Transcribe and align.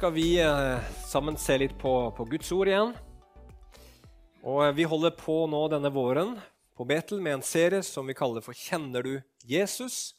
Skal 0.00 0.12
vi 0.12 0.40
eh, 0.40 0.78
sammen 1.04 1.36
se 1.36 1.58
litt 1.60 1.74
på, 1.76 1.90
på, 2.16 2.24
Guds 2.24 2.48
ord 2.56 2.68
igjen. 2.70 2.94
Og 4.48 4.62
eh, 4.64 4.70
Vi 4.72 4.86
holder 4.88 5.10
på 5.12 5.34
nå 5.52 5.58
denne 5.68 5.90
våren 5.92 6.30
på 6.72 6.86
Betel 6.88 7.18
med 7.20 7.34
en 7.34 7.42
serie 7.44 7.82
som 7.84 8.08
vi 8.08 8.14
kaller 8.16 8.40
for 8.40 8.56
'Kjenner 8.56 9.04
du 9.04 9.10
Jesus?' 9.44 10.14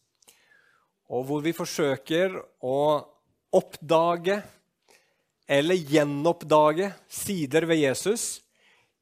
Og 1.10 1.26
hvor 1.26 1.42
vi 1.42 1.56
forsøker 1.58 2.38
å 2.62 2.78
oppdage 3.58 4.36
eller 5.50 5.82
gjenoppdage 5.82 6.92
sider 7.10 7.66
ved 7.66 7.82
Jesus 7.82 8.28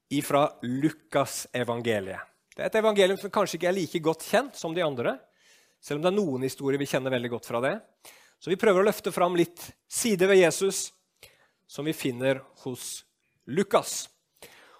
ifra 0.07 0.45
Lukas 0.63 1.41
evangeliet. 1.51 2.23
Det 2.55 2.63
er 2.63 2.71
et 2.71 2.79
evangelium 2.79 3.19
som 3.19 3.35
kanskje 3.35 3.59
ikke 3.59 3.67
er 3.73 3.75
like 3.81 3.99
godt 3.99 4.23
kjent 4.31 4.55
som 4.55 4.71
de 4.71 4.87
andre, 4.87 5.17
selv 5.83 5.99
om 5.99 6.07
det 6.07 6.13
er 6.13 6.21
noen 6.23 6.47
historier 6.47 6.79
vi 6.79 6.87
kjenner 6.87 7.11
veldig 7.11 7.33
godt 7.35 7.51
fra 7.51 7.59
det. 7.67 7.75
Så 8.39 8.51
vi 8.51 8.59
prøver 8.59 8.81
å 8.81 8.87
løfte 8.87 9.11
fram 9.11 9.35
litt 9.35 9.65
sider 9.91 10.31
ved 10.31 10.39
Jesus 10.39 10.89
som 11.69 11.85
vi 11.85 11.93
finner 11.93 12.39
hos 12.63 13.03
Lukas. 13.51 14.07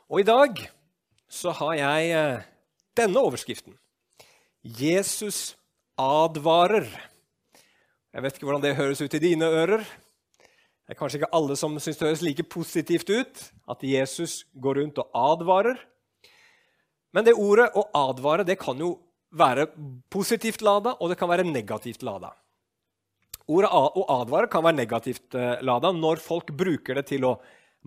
Og 0.09 0.23
i 0.23 0.27
dag 0.27 0.61
så 1.29 1.51
har 1.59 1.75
jeg 1.77 2.13
eh, 2.15 2.45
denne 2.97 3.21
overskriften. 3.21 3.75
Jesus 4.63 5.53
advarer. 5.99 6.87
Jeg 8.09 8.25
vet 8.25 8.37
ikke 8.37 8.47
hvordan 8.47 8.63
det 8.63 8.77
høres 8.79 9.03
ut 9.03 9.13
i 9.19 9.21
dine 9.21 9.51
ører. 9.51 9.83
Det 9.83 10.95
er 10.95 10.97
kanskje 10.97 11.19
ikke 11.19 11.35
alle 11.37 11.59
som 11.59 11.75
syns 11.77 11.99
det 11.99 12.07
høres 12.07 12.25
like 12.25 12.47
positivt 12.49 13.11
ut 13.11 13.43
at 13.69 13.85
Jesus 13.85 14.41
går 14.57 14.79
rundt 14.81 15.03
og 15.03 15.11
advarer. 15.13 15.77
Men 17.13 17.27
det 17.27 17.37
ordet 17.37 17.69
å 17.77 17.85
advare 17.97 18.45
det 18.47 18.57
kan 18.61 18.79
jo 18.81 18.95
være 19.29 19.67
positivt 20.09 20.63
lada, 20.65 20.95
og 20.97 21.11
det 21.11 21.19
kan 21.19 21.29
være 21.29 21.45
negativt 21.45 22.01
lada. 22.05 22.31
Ordet 23.49 23.71
å 23.73 24.05
advare 24.13 24.49
kan 24.51 24.63
være 24.65 24.77
negativt 24.77 25.33
uh, 25.33 25.57
lada 25.65 25.89
når 25.95 26.21
folk 26.21 26.51
bruker 26.53 26.99
det 26.99 27.07
til 27.09 27.25
å 27.25 27.37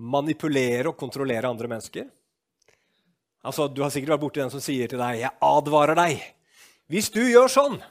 manipulere 0.02 0.90
og 0.90 0.98
kontrollere 0.98 1.50
andre 1.50 1.70
mennesker. 1.70 2.08
Altså, 3.46 3.68
Du 3.68 3.82
har 3.82 3.90
sikkert 3.90 4.16
vært 4.16 4.24
borti 4.24 4.42
den 4.42 4.50
som 4.50 4.62
sier 4.62 4.88
til 4.88 4.98
deg 4.98 5.20
'Jeg 5.20 5.38
advarer 5.40 5.98
deg'. 5.98 6.22
Hvis 6.90 7.10
du 7.10 7.22
gjør 7.22 7.48
sånn, 7.48 7.82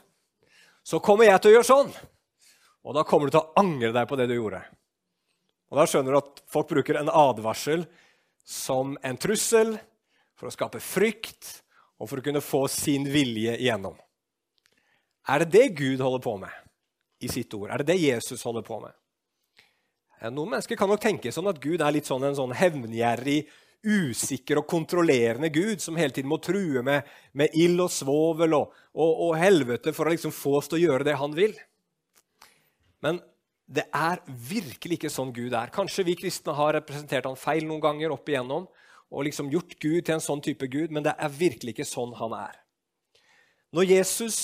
så 0.84 1.00
kommer 1.00 1.24
jeg 1.24 1.40
til 1.40 1.50
å 1.50 1.54
gjøre 1.56 1.70
sånn. 1.70 1.92
Og 2.84 2.94
da 2.94 3.04
kommer 3.04 3.26
du 3.26 3.36
til 3.36 3.40
å 3.40 3.52
angre 3.56 3.92
deg 3.92 4.08
på 4.08 4.16
det 4.18 4.28
du 4.28 4.34
gjorde. 4.34 4.62
Og 5.70 5.78
Da 5.78 5.86
skjønner 5.86 6.12
du 6.12 6.18
at 6.18 6.42
folk 6.46 6.68
bruker 6.68 6.98
en 7.00 7.08
advarsel 7.08 7.86
som 8.44 8.98
en 9.02 9.16
trussel 9.16 9.78
for 10.36 10.48
å 10.50 10.52
skape 10.52 10.80
frykt 10.80 11.62
og 11.98 12.10
for 12.10 12.18
å 12.18 12.24
kunne 12.26 12.42
få 12.44 12.68
sin 12.68 13.06
vilje 13.08 13.56
igjennom. 13.56 13.96
Er 15.28 15.44
det 15.44 15.52
det 15.52 15.76
Gud 15.78 16.02
holder 16.02 16.20
på 16.20 16.36
med? 16.42 16.61
I 17.22 17.30
sitt 17.30 17.54
ord? 17.54 17.70
Er 17.70 17.82
det 17.82 17.92
det 17.92 18.02
Jesus 18.02 18.44
holder 18.46 18.64
på 18.66 18.80
med? 18.82 18.94
Noen 20.30 20.52
mennesker 20.52 20.78
kan 20.78 20.90
nok 20.90 21.02
tenke 21.02 21.32
sånn 21.34 21.50
at 21.50 21.58
Gud 21.62 21.82
er 21.82 21.94
litt 21.94 22.06
sånn 22.06 22.22
en 22.28 22.38
sånn 22.38 22.54
hevngjerrig, 22.54 23.40
usikker 23.82 24.60
og 24.60 24.68
kontrollerende 24.70 25.50
Gud 25.50 25.82
som 25.82 25.96
hele 25.98 26.14
tiden 26.14 26.30
må 26.30 26.38
true 26.38 26.84
med, 26.86 27.08
med 27.34 27.50
ild 27.58 27.82
og 27.82 27.90
svovel 27.90 28.54
og, 28.54 28.76
og, 28.94 29.10
og, 29.10 29.32
helvete 29.40 29.90
for 29.96 30.06
å 30.06 30.12
liksom 30.14 30.30
få 30.34 30.54
oss 30.60 30.70
til 30.70 30.78
å 30.78 30.82
gjøre 30.84 31.08
det 31.08 31.16
han 31.18 31.34
vil. 31.34 31.56
Men 33.02 33.18
det 33.66 33.88
er 33.90 34.22
virkelig 34.28 35.00
ikke 35.00 35.10
sånn 35.10 35.34
Gud 35.34 35.56
er. 35.58 35.74
Kanskje 35.74 36.06
vi 36.06 36.14
kristne 36.20 36.54
har 36.54 36.76
representert 36.78 37.26
han 37.26 37.38
feil 37.40 37.66
noen 37.66 37.82
ganger 37.82 38.14
opp 38.14 38.30
igjennom 38.30 38.68
og 39.12 39.26
liksom 39.26 39.50
gjort 39.52 39.74
Gud 39.82 40.06
til 40.06 40.14
en 40.14 40.24
sånn 40.24 40.42
type 40.44 40.68
Gud, 40.70 40.94
men 40.94 41.04
det 41.04 41.16
er 41.18 41.34
virkelig 41.34 41.74
ikke 41.74 41.88
sånn 41.88 42.14
han 42.16 42.36
er. 42.38 42.54
Når 43.74 43.88
Jesus 43.90 44.36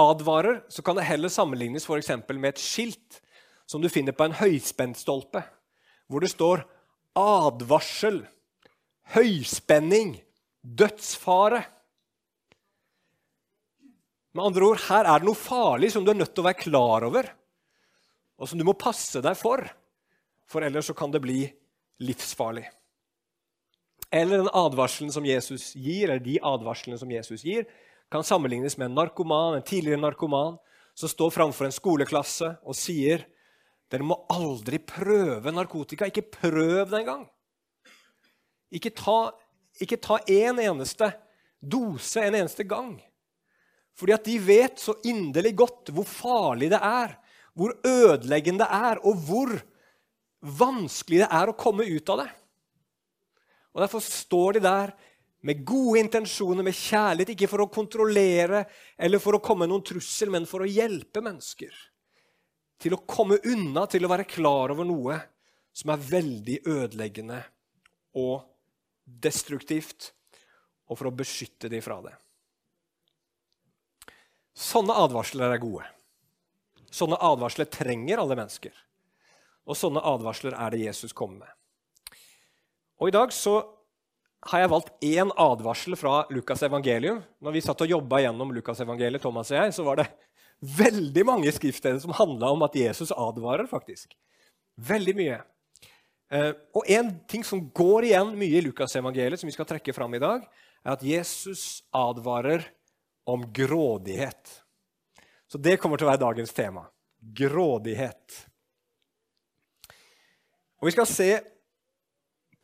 advarer, 0.00 0.62
så 0.68 0.82
kan 0.82 0.96
det 0.98 1.06
heller 1.06 1.28
sammenlignes 1.28 1.86
for 1.86 2.00
med 2.34 2.48
et 2.48 2.62
skilt 2.62 3.20
som 3.66 3.82
du 3.82 3.88
finner 3.88 4.12
på 4.12 4.26
en 4.26 4.36
høyspentstolpe, 4.36 5.42
hvor 6.08 6.20
det 6.20 6.30
står 6.30 6.64
'advarsel', 7.14 8.26
'høyspenning', 9.14 10.20
'dødsfare'. 10.64 11.64
Med 14.34 14.44
andre 14.44 14.64
ord, 14.66 14.80
her 14.88 15.04
er 15.04 15.18
det 15.18 15.26
noe 15.28 15.38
farlig 15.38 15.92
som 15.92 16.04
du 16.04 16.10
er 16.10 16.18
nødt 16.18 16.34
til 16.34 16.42
å 16.42 16.50
være 16.50 16.62
klar 16.62 17.06
over, 17.06 17.28
og 18.38 18.48
som 18.48 18.58
du 18.58 18.64
må 18.64 18.74
passe 18.74 19.22
deg 19.22 19.36
for, 19.38 19.62
for 20.44 20.62
ellers 20.66 20.90
så 20.90 20.94
kan 20.94 21.10
det 21.10 21.22
bli 21.22 21.46
livsfarlig. 22.02 22.66
Eller 24.10 24.42
den 24.42 24.50
advarselen 24.52 25.12
som 25.12 25.26
Jesus 25.26 25.72
gir, 25.74 26.10
eller 26.10 26.22
de 26.22 26.38
advarslene 26.42 26.98
som 26.98 27.10
Jesus 27.10 27.44
gir, 27.46 27.64
kan 28.14 28.24
sammenlignes 28.24 28.76
med 28.78 28.92
en 28.92 28.94
narkoman, 28.94 29.56
en 29.56 29.62
tidligere 29.66 29.98
narkoman 29.98 30.54
som 30.94 31.10
står 31.10 31.32
framfor 31.34 31.66
en 31.66 31.74
skoleklasse 31.74 32.52
og 32.62 32.76
sier 32.78 33.24
dere 33.90 34.06
må 34.06 34.20
aldri 34.30 34.78
prøve 34.78 35.50
narkotika. 35.50 36.06
Ikke 36.06 36.22
prøv 36.22 36.92
det 36.92 37.00
engang. 37.00 37.24
Ikke 38.70 38.92
ta, 38.94 39.32
ikke 39.82 39.98
ta 39.98 40.20
en 40.30 40.62
eneste 40.62 41.08
dose 41.58 42.22
en 42.22 42.38
eneste 42.38 42.62
gang. 42.70 42.94
Fordi 43.98 44.14
at 44.14 44.30
de 44.30 44.36
vet 44.46 44.78
så 44.78 44.94
inderlig 45.10 45.56
godt 45.58 45.90
hvor 45.94 46.06
farlig 46.06 46.70
det 46.70 46.78
er, 46.78 47.16
hvor 47.54 47.74
ødeleggende 47.82 48.62
det 48.62 48.70
er, 48.78 49.02
og 49.02 49.26
hvor 49.26 49.56
vanskelig 50.62 51.24
det 51.24 51.32
er 51.34 51.50
å 51.50 51.58
komme 51.58 51.86
ut 51.90 52.14
av 52.14 52.22
det. 52.22 52.30
Og 53.74 53.82
Derfor 53.82 54.06
står 54.06 54.60
de 54.60 54.64
der 54.68 54.94
med 55.44 55.64
gode 55.66 56.00
intensjoner, 56.00 56.64
med 56.64 56.76
kjærlighet, 56.76 57.34
ikke 57.34 57.50
for 57.50 57.64
å 57.64 57.72
kontrollere 57.72 58.64
eller 58.96 59.20
for 59.20 59.36
å 59.36 59.42
komme 59.44 59.68
noen 59.68 59.84
trussel, 59.84 60.32
men 60.32 60.48
for 60.48 60.64
å 60.64 60.68
hjelpe 60.68 61.20
mennesker 61.24 61.74
til 62.80 62.96
å 62.96 63.02
komme 63.08 63.38
unna, 63.48 63.84
til 63.88 64.04
å 64.04 64.10
være 64.10 64.26
klar 64.28 64.72
over 64.72 64.88
noe 64.88 65.18
som 65.74 65.92
er 65.92 66.06
veldig 66.08 66.58
ødeleggende 66.70 67.40
og 68.20 68.44
destruktivt, 69.04 70.12
og 70.88 71.00
for 71.00 71.08
å 71.08 71.16
beskytte 71.16 71.68
dem 71.72 71.82
fra 71.84 71.98
det. 72.04 72.14
Sånne 74.54 74.94
advarsler 75.02 75.50
er 75.50 75.62
gode. 75.62 75.86
Sånne 76.94 77.18
advarsler 77.26 77.66
trenger 77.72 78.22
alle 78.22 78.36
mennesker. 78.38 78.74
Og 79.64 79.76
sånne 79.76 80.04
advarsler 80.04 80.54
er 80.54 80.72
det 80.72 80.84
Jesus 80.84 81.16
kommer 81.16 81.42
med. 81.42 82.18
Og 83.00 83.10
I 83.10 83.16
dag 83.16 83.32
så 83.34 83.56
har 84.44 84.60
jeg 84.60 84.70
valgt 84.72 84.92
én 85.04 85.30
advarsel 85.40 85.96
fra 85.96 86.24
Lukas 86.32 86.62
evangelium. 86.66 87.22
Når 87.40 87.54
vi 87.56 87.62
satt 87.64 87.80
og 87.84 87.90
jobba 87.90 88.20
gjennom 88.24 88.52
Lukas 88.52 88.82
evangeliet, 88.84 89.22
Thomas 89.22 89.52
og 89.52 89.58
jeg, 89.58 89.74
så 89.76 89.86
var 89.86 90.02
det 90.02 90.08
veldig 90.64 91.24
mange 91.28 91.52
skriftsteder 91.52 92.00
som 92.02 92.14
handla 92.16 92.52
om 92.52 92.64
at 92.66 92.76
Jesus 92.76 93.12
advarer. 93.16 93.66
faktisk. 93.70 94.12
Veldig 94.76 95.14
mye. 95.16 95.40
Eh, 96.34 96.52
og 96.74 96.90
en 96.90 97.12
ting 97.30 97.44
som 97.46 97.62
går 97.72 98.10
igjen 98.10 98.34
mye 98.36 98.58
i 98.58 98.64
Lukas 98.64 98.96
evangeliet, 98.96 99.40
som 99.40 99.48
vi 99.48 99.54
skal 99.54 99.68
trekke 99.68 99.94
fram 99.94 100.14
i 100.14 100.22
dag, 100.22 100.44
er 100.84 100.92
at 100.96 101.04
Jesus 101.04 101.82
advarer 101.94 102.66
om 103.24 103.46
grådighet. 103.52 104.60
Så 105.48 105.58
det 105.58 105.78
kommer 105.80 105.96
til 105.96 106.08
å 106.08 106.12
være 106.12 106.24
dagens 106.24 106.52
tema. 106.52 106.88
Grådighet. 107.20 108.44
Og 110.82 110.90
Vi 110.90 110.92
skal 110.92 111.08
se 111.08 111.30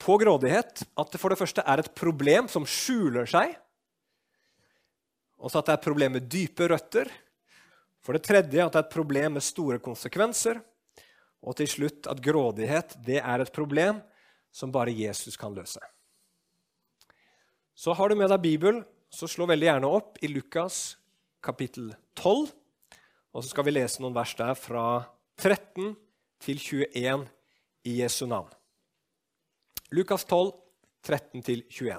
på 0.00 0.16
grådighet 0.20 0.84
at 0.96 1.12
det 1.12 1.20
for 1.20 1.32
det 1.32 1.38
første 1.40 1.64
er 1.66 1.82
et 1.82 1.92
problem 1.96 2.48
som 2.48 2.66
skjuler 2.68 3.28
seg. 3.28 3.52
Også 5.40 5.60
at 5.60 5.68
det 5.68 5.74
er 5.74 5.80
et 5.80 5.88
problem 5.88 6.16
med 6.16 6.28
dype 6.32 6.68
røtter. 6.72 7.10
For 8.00 8.16
det 8.16 8.24
tredje 8.24 8.64
at 8.64 8.72
det 8.72 8.80
er 8.80 8.86
et 8.86 8.94
problem 8.94 9.36
med 9.36 9.44
store 9.44 9.80
konsekvenser. 9.82 10.60
Og 11.40 11.56
til 11.56 11.68
slutt 11.68 12.08
at 12.10 12.20
grådighet 12.24 12.96
det 13.04 13.20
er 13.20 13.44
et 13.44 13.52
problem 13.52 14.00
som 14.52 14.72
bare 14.72 14.92
Jesus 14.92 15.36
kan 15.40 15.54
løse. 15.54 15.80
Så 17.76 17.94
har 17.96 18.10
du 18.10 18.16
med 18.18 18.28
deg 18.28 18.42
Bibelen, 18.42 18.82
så 19.08 19.28
slå 19.28 19.46
veldig 19.48 19.68
gjerne 19.68 19.88
opp 19.88 20.18
i 20.20 20.28
Lukas 20.28 20.98
kapittel 21.42 21.94
12. 22.18 22.50
Og 23.32 23.44
så 23.44 23.52
skal 23.52 23.66
vi 23.66 23.76
lese 23.76 24.02
noen 24.02 24.16
vers 24.16 24.34
der 24.36 24.56
fra 24.58 24.86
13 25.40 25.94
til 26.44 26.60
21 26.60 27.28
i 27.88 28.00
Jesu 28.02 28.26
navn. 28.28 28.50
Lukas 29.90 30.24
12, 30.24 30.52
13-21. 31.06 31.98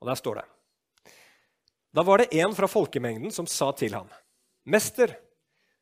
Og 0.00 0.08
der 0.08 0.18
står 0.18 0.40
det 0.40 0.46
Da 1.96 2.04
var 2.04 2.20
det 2.20 2.34
en 2.36 2.54
fra 2.56 2.68
folkemengden 2.68 3.32
som 3.32 3.48
sa 3.48 3.70
til 3.72 3.94
ham, 3.96 4.08
'Mester, 4.68 5.14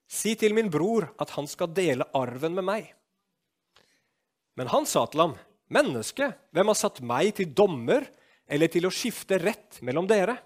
si 0.06 0.34
til 0.38 0.54
min 0.54 0.70
bror 0.70 1.08
at 1.18 1.30
han 1.34 1.46
skal 1.50 1.74
dele 1.74 2.06
arven 2.14 2.54
med 2.54 2.64
meg.' 2.64 2.94
Men 4.56 4.70
han 4.70 4.86
sa 4.86 5.06
til 5.06 5.20
ham, 5.20 5.34
'Menneske, 5.68 6.32
hvem 6.52 6.70
har 6.70 6.78
satt 6.78 7.02
meg 7.02 7.34
til 7.34 7.52
dommer 7.54 8.06
eller 8.46 8.68
til 8.68 8.86
å 8.86 8.94
skifte 8.94 9.38
rett 9.42 9.82
mellom 9.82 10.06
dere?' 10.06 10.38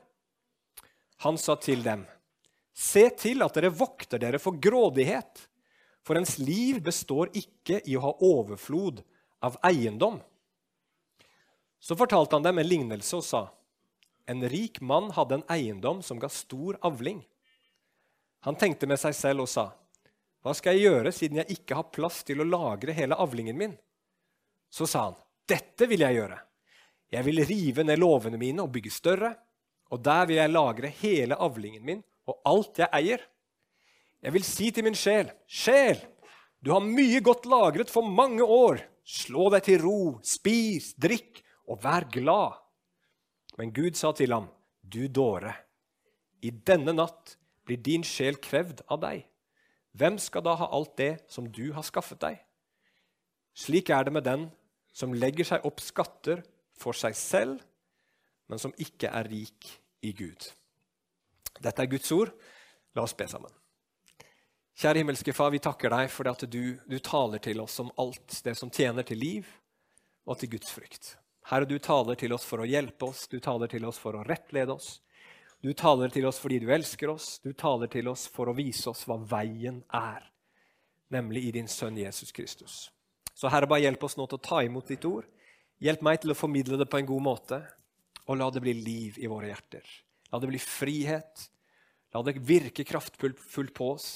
Han 1.23 1.37
sa 1.38 1.55
til 1.56 1.82
dem, 1.82 2.06
'Se 2.73 3.11
til 3.11 3.43
at 3.43 3.55
dere 3.55 3.70
vokter 3.70 4.19
dere 4.19 4.38
for 4.38 4.56
grådighet.' 4.56 5.49
For 6.02 6.19
ens 6.19 6.38
liv 6.38 6.81
består 6.82 7.31
ikke 7.31 7.79
i 7.87 7.94
å 7.94 8.02
ha 8.02 8.11
overflod 8.26 9.05
av 9.43 9.59
eiendom. 9.67 10.21
Så 11.83 11.97
fortalte 11.99 12.37
han 12.37 12.47
dem 12.47 12.59
en 12.62 12.69
lignelse 12.69 13.19
og 13.19 13.25
sa.: 13.27 13.43
En 14.27 14.49
rik 14.49 14.81
mann 14.81 15.11
hadde 15.17 15.41
en 15.41 15.49
eiendom 15.50 16.03
som 16.03 16.21
ga 16.23 16.31
stor 16.31 16.79
avling. 16.81 17.25
Han 18.47 18.56
tenkte 18.59 18.87
med 18.87 19.00
seg 19.03 19.17
selv 19.19 19.47
og 19.47 19.50
sa.: 19.50 19.73
Hva 20.43 20.55
skal 20.55 20.79
jeg 20.79 20.87
gjøre 20.91 21.12
siden 21.15 21.43
jeg 21.43 21.59
ikke 21.59 21.79
har 21.79 21.91
plass 21.94 22.23
til 22.27 22.43
å 22.43 22.47
lagre 22.47 22.94
hele 22.94 23.19
avlingen 23.19 23.59
min? 23.59 23.75
Så 24.71 24.87
sa 24.87 25.09
han, 25.11 25.19
dette 25.47 25.87
vil 25.87 26.00
jeg 26.00 26.17
gjøre. 26.17 26.39
Jeg 27.12 27.27
vil 27.27 27.43
rive 27.44 27.85
ned 27.85 28.00
låvene 28.00 28.39
mine 28.41 28.65
og 28.65 28.73
bygge 28.73 28.91
større, 28.94 29.35
og 29.93 30.00
der 30.00 30.25
vil 30.31 30.39
jeg 30.39 30.53
lagre 30.55 30.89
hele 31.03 31.37
avlingen 31.37 31.85
min 31.85 32.00
og 32.31 32.39
alt 32.49 32.79
jeg 32.81 32.89
eier. 32.97 33.23
Jeg 34.23 34.33
vil 34.33 34.47
si 34.47 34.71
til 34.71 34.87
min 34.87 34.97
sjel, 34.97 35.29
sjel, 35.50 35.99
du 36.62 36.71
har 36.73 36.85
mye 36.87 37.21
godt 37.21 37.49
lagret 37.50 37.91
for 37.91 38.06
mange 38.06 38.47
år. 38.47 38.81
Slå 39.03 39.49
deg 39.53 39.65
til 39.67 39.83
ro, 39.83 39.99
spis, 40.25 40.93
drikk 40.95 41.43
og 41.71 41.83
vær 41.83 42.07
glad. 42.13 42.59
Men 43.59 43.73
Gud 43.75 43.99
sa 43.99 44.13
til 44.17 44.33
ham, 44.35 44.49
du 44.83 45.07
dåre, 45.09 45.53
i 46.43 46.51
denne 46.51 46.95
natt 46.95 47.37
blir 47.67 47.79
din 47.83 48.05
sjel 48.07 48.39
krevd 48.43 48.83
av 48.91 49.03
deg. 49.03 49.27
Hvem 49.99 50.17
skal 50.23 50.45
da 50.47 50.57
ha 50.59 50.71
alt 50.73 50.97
det 50.99 51.13
som 51.31 51.47
du 51.47 51.71
har 51.77 51.85
skaffet 51.87 52.21
deg? 52.23 52.41
Slik 53.53 53.93
er 53.93 54.09
det 54.09 54.15
med 54.17 54.27
den 54.27 54.49
som 54.97 55.13
legger 55.15 55.47
seg 55.49 55.67
opp 55.69 55.83
skatter 55.85 56.43
for 56.81 56.97
seg 56.97 57.17
selv, 57.17 57.61
men 58.49 58.61
som 58.61 58.75
ikke 58.81 59.13
er 59.13 59.29
rik 59.29 59.69
i 60.03 60.13
Gud. 60.17 60.49
Dette 61.61 61.85
er 61.85 61.91
Guds 61.93 62.11
ord. 62.17 62.33
La 62.97 63.05
oss 63.05 63.15
be 63.17 63.29
sammen. 63.29 63.53
Kjære 64.73 65.03
himmelske 65.03 65.35
Far, 65.37 65.51
vi 65.53 65.61
takker 65.61 65.93
deg 65.93 66.09
for 66.11 66.29
at 66.31 66.43
du, 66.49 66.79
du, 66.89 66.97
taler 67.05 67.43
til 67.45 67.61
oss 67.61 67.77
om 67.83 67.91
alt 68.01 68.39
det 68.45 68.55
som 68.57 68.71
tjener 68.73 69.05
til 69.05 69.21
liv 69.21 69.51
og 70.25 70.39
til 70.41 70.55
Guds 70.55 70.73
frykt. 70.73 71.11
Herre, 71.51 71.69
du 71.69 71.77
taler 71.83 72.17
til 72.17 72.33
oss 72.33 72.47
for 72.49 72.63
å 72.63 72.69
hjelpe 72.69 73.11
oss, 73.11 73.27
du 73.29 73.37
taler 73.43 73.69
til 73.69 73.85
oss 73.85 73.99
for 74.01 74.17
å 74.17 74.23
rettlede 74.25 74.73
oss. 74.73 75.03
Du 75.63 75.75
taler 75.77 76.11
til 76.15 76.25
oss 76.27 76.41
fordi 76.41 76.63
du 76.63 76.71
elsker 76.73 77.13
oss, 77.13 77.37
du 77.45 77.53
taler 77.53 77.91
til 77.93 78.09
oss 78.09 78.25
for 78.33 78.49
å 78.49 78.57
vise 78.57 78.89
oss 78.91 79.05
hva 79.07 79.19
veien 79.21 79.83
er, 79.95 80.25
nemlig 81.13 81.45
i 81.51 81.53
din 81.59 81.69
sønn 81.71 82.01
Jesus 82.01 82.33
Kristus. 82.33 82.89
Så 83.37 83.53
Herre, 83.53 83.69
bare 83.69 83.85
hjelp 83.85 84.09
oss 84.09 84.17
nå 84.17 84.27
til 84.27 84.41
å 84.41 84.47
ta 84.49 84.65
imot 84.65 84.89
ditt 84.89 85.05
ord. 85.05 85.29
Hjelp 85.83 86.03
meg 86.07 86.23
til 86.23 86.33
å 86.33 86.39
formidle 86.39 86.81
det 86.81 86.89
på 86.89 87.03
en 87.03 87.13
god 87.13 87.27
måte, 87.29 87.61
og 88.25 88.39
la 88.41 88.49
det 88.55 88.63
bli 88.65 88.75
liv 88.79 89.21
i 89.21 89.29
våre 89.29 89.53
hjerter. 89.53 89.85
La 90.33 90.41
det 90.41 90.49
bli 90.49 90.61
frihet. 90.63 91.49
La 92.15 92.23
det 92.25 92.39
virke 92.41 92.87
kraftfullt 92.87 93.75
på 93.75 93.95
oss 93.95 94.13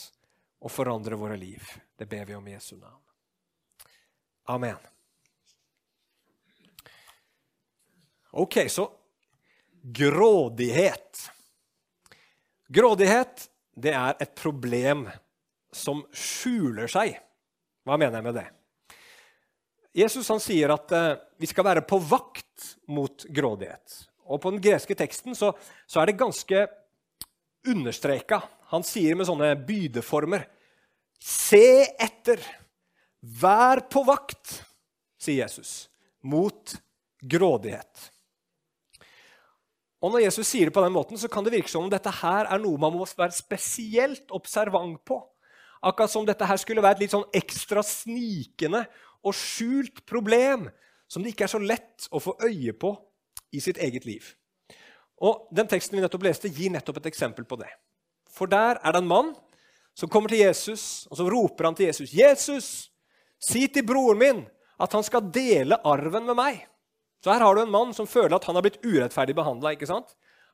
og 0.66 0.72
forandre 0.72 1.18
våre 1.18 1.36
liv. 1.38 1.62
Det 1.96 2.08
ber 2.10 2.26
vi 2.26 2.34
om 2.34 2.46
i 2.48 2.56
Jesu 2.56 2.74
navn. 2.76 3.02
Amen. 4.50 4.78
Ok, 8.30 8.58
så 8.68 8.90
grådighet. 9.82 11.30
Grådighet 12.66 13.46
det 13.78 13.94
er 13.94 14.18
et 14.20 14.34
problem 14.34 15.06
som 15.72 16.02
skjuler 16.10 16.90
seg. 16.90 17.14
Hva 17.86 17.98
mener 18.00 18.18
jeg 18.18 18.26
med 18.26 18.38
det? 18.40 18.46
Jesus 19.96 20.28
han 20.32 20.42
sier 20.42 20.74
at 20.74 20.92
eh, 20.92 21.12
vi 21.38 21.48
skal 21.48 21.68
være 21.68 21.86
på 21.86 22.00
vakt 22.02 22.74
mot 22.90 23.24
grådighet. 23.30 24.02
Og 24.26 24.42
På 24.42 24.50
den 24.50 24.60
greske 24.60 24.98
teksten 24.98 25.38
så, 25.38 25.52
så 25.86 26.02
er 26.02 26.10
det 26.10 26.18
ganske 26.18 26.66
understreka. 27.70 28.42
Han 28.74 28.84
sier 28.84 29.14
med 29.14 29.28
sånne 29.30 29.54
bydeformer 29.68 30.48
Se 31.22 31.66
etter! 31.98 32.42
Vær 33.26 33.82
på 33.90 34.04
vakt, 34.06 34.60
sier 35.18 35.42
Jesus, 35.42 35.88
mot 36.22 36.76
grådighet. 37.26 38.10
Og 40.04 40.12
Når 40.12 40.26
Jesus 40.26 40.46
sier 40.46 40.68
det 40.68 40.74
på 40.76 40.84
den 40.84 40.94
måten, 40.94 41.18
så 41.18 41.28
kan 41.32 41.42
det 41.42 41.54
virke 41.56 41.72
som 41.72 41.86
om 41.86 41.90
dette 41.90 42.12
her 42.20 42.46
er 42.46 42.60
noe 42.62 42.78
man 42.78 42.94
må 42.94 43.06
være 43.08 43.34
spesielt 43.34 44.30
observant 44.36 45.00
på. 45.08 45.18
Akkurat 45.82 46.12
som 46.12 46.26
dette 46.28 46.46
her 46.46 46.60
skulle 46.60 46.84
være 46.84 46.98
et 46.98 47.06
litt 47.06 47.14
sånn 47.14 47.26
ekstra 47.34 47.82
snikende 47.84 48.84
og 49.26 49.34
skjult 49.34 50.04
problem 50.06 50.68
som 51.10 51.22
det 51.22 51.32
ikke 51.32 51.46
er 51.46 51.54
så 51.54 51.62
lett 51.62 52.06
å 52.14 52.22
få 52.22 52.36
øye 52.44 52.74
på 52.76 52.92
i 53.56 53.62
sitt 53.62 53.80
eget 53.82 54.06
liv. 54.06 54.28
Og 55.24 55.48
Den 55.54 55.68
teksten 55.70 55.96
vi 55.96 56.04
nettopp 56.04 56.26
leste, 56.26 56.52
gir 56.52 56.70
nettopp 56.74 57.00
et 57.00 57.10
eksempel 57.10 57.46
på 57.48 57.58
det. 57.60 57.70
For 58.30 58.50
der 58.50 58.78
er 58.82 58.92
det 58.92 59.00
en 59.00 59.10
mann 59.10 59.34
som 59.96 60.10
kommer 60.12 60.28
til 60.32 60.44
Jesus, 60.44 61.06
og 61.10 61.16
så 61.16 61.26
roper 61.30 61.70
han 61.70 61.76
til 61.76 61.88
Jesus. 61.88 62.12
'Jesus, 62.12 62.90
si 63.40 63.66
til 63.68 63.86
broren 63.86 64.18
min 64.20 64.46
at 64.80 64.92
han 64.92 65.02
skal 65.02 65.32
dele 65.32 65.80
arven 65.84 66.26
med 66.26 66.36
meg.' 66.36 66.66
Så 67.24 67.32
her 67.32 67.40
har 67.40 67.54
du 67.54 67.62
en 67.62 67.72
mann 67.72 67.94
som 67.96 68.06
føler 68.06 68.36
at 68.36 68.44
han 68.44 68.54
har 68.54 68.62
blitt 68.62 68.82
urettferdig 68.84 69.34
behandla. 69.34 69.72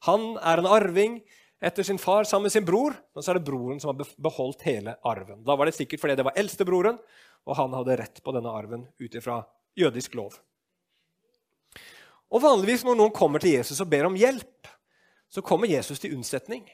Han 0.06 0.38
er 0.38 0.58
en 0.58 0.66
arving 0.66 1.20
etter 1.60 1.82
sin 1.82 1.98
far 1.98 2.24
sammen 2.24 2.46
med 2.46 2.52
sin 2.52 2.64
bror, 2.64 2.94
og 3.14 3.22
så 3.22 3.32
er 3.32 3.38
det 3.38 3.46
broren 3.46 3.80
som 3.80 3.92
har 3.92 4.06
beholdt 4.18 4.62
hele 4.66 4.96
arven. 5.04 5.44
Da 5.44 5.56
var 5.56 5.66
det 5.66 5.76
sikkert 5.76 6.00
fordi 6.00 6.16
det 6.16 6.24
var 6.24 6.38
eldstebroren, 6.38 6.98
og 7.46 7.56
han 7.58 7.74
hadde 7.76 7.98
rett 8.00 8.22
på 8.22 8.34
denne 8.34 8.50
arven 8.50 8.86
ut 8.98 9.14
ifra 9.14 9.42
jødisk 9.78 10.14
lov. 10.18 10.38
Og 12.32 12.42
Vanligvis 12.42 12.86
når 12.86 12.96
noen 12.96 13.14
kommer 13.14 13.42
til 13.42 13.58
Jesus 13.58 13.82
og 13.84 13.90
ber 13.92 14.08
om 14.08 14.16
hjelp, 14.16 14.70
så 15.28 15.44
kommer 15.44 15.70
Jesus 15.70 16.00
til 16.00 16.16
unnsetning. 16.16 16.64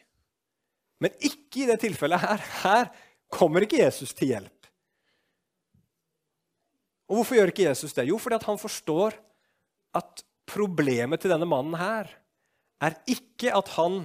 Men 1.02 1.14
ikke 1.22 1.62
i 1.62 1.68
det 1.70 1.78
tilfellet 1.82 2.22
her. 2.22 2.44
Her 2.62 2.88
kommer 3.32 3.64
ikke 3.64 3.80
Jesus 3.82 4.14
til 4.16 4.32
hjelp. 4.34 4.70
Og 7.08 7.20
Hvorfor 7.20 7.38
gjør 7.38 7.52
ikke 7.52 7.68
Jesus 7.68 7.94
det? 7.96 8.08
Jo, 8.10 8.18
fordi 8.20 8.38
han 8.44 8.60
forstår 8.60 9.16
at 9.96 10.24
problemet 10.48 11.20
til 11.22 11.32
denne 11.32 11.48
mannen 11.48 11.76
her 11.80 12.10
er 12.84 12.96
ikke 13.10 13.52
at 13.56 13.70
han 13.78 14.02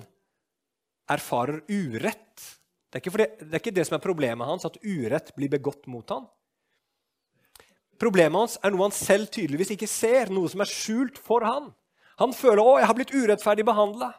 erfarer 1.12 1.62
urett. 1.68 2.46
Det 2.94 3.02
er, 3.02 3.12
fordi, 3.12 3.28
det 3.42 3.52
er 3.52 3.62
ikke 3.62 3.76
det 3.76 3.86
som 3.88 3.98
er 3.98 4.06
problemet 4.06 4.48
hans, 4.48 4.66
at 4.66 4.80
urett 4.86 5.34
blir 5.36 5.52
begått 5.52 5.88
mot 5.92 6.08
ham. 6.14 6.28
Problemet 8.00 8.40
hans 8.40 8.58
er 8.64 8.74
noe 8.74 8.88
han 8.88 8.96
selv 8.96 9.30
tydeligvis 9.34 9.74
ikke 9.76 9.90
ser, 9.90 10.32
noe 10.34 10.50
som 10.52 10.64
er 10.64 10.72
skjult 10.72 11.20
for 11.22 11.46
han. 11.46 11.72
Han 12.22 12.36
føler 12.36 12.62
å, 12.62 12.78
jeg 12.80 12.90
har 12.90 12.98
blitt 12.98 13.14
urettferdig 13.16 13.66
behandla. 13.68 14.12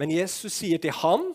Men 0.00 0.12
Jesus 0.12 0.54
sier 0.56 0.80
til 0.80 0.94
han 1.02 1.30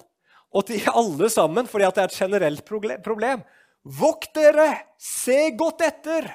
og 0.57 0.65
til 0.65 0.88
alle 0.89 1.30
sammen, 1.30 1.69
fordi 1.69 1.86
det 1.86 2.04
er 2.04 2.09
et 2.09 2.19
generelt 2.19 2.65
problem 3.06 3.45
Vokt 3.88 4.33
dere! 4.36 4.68
Se 5.00 5.54
godt 5.56 5.86
etter! 5.86 6.27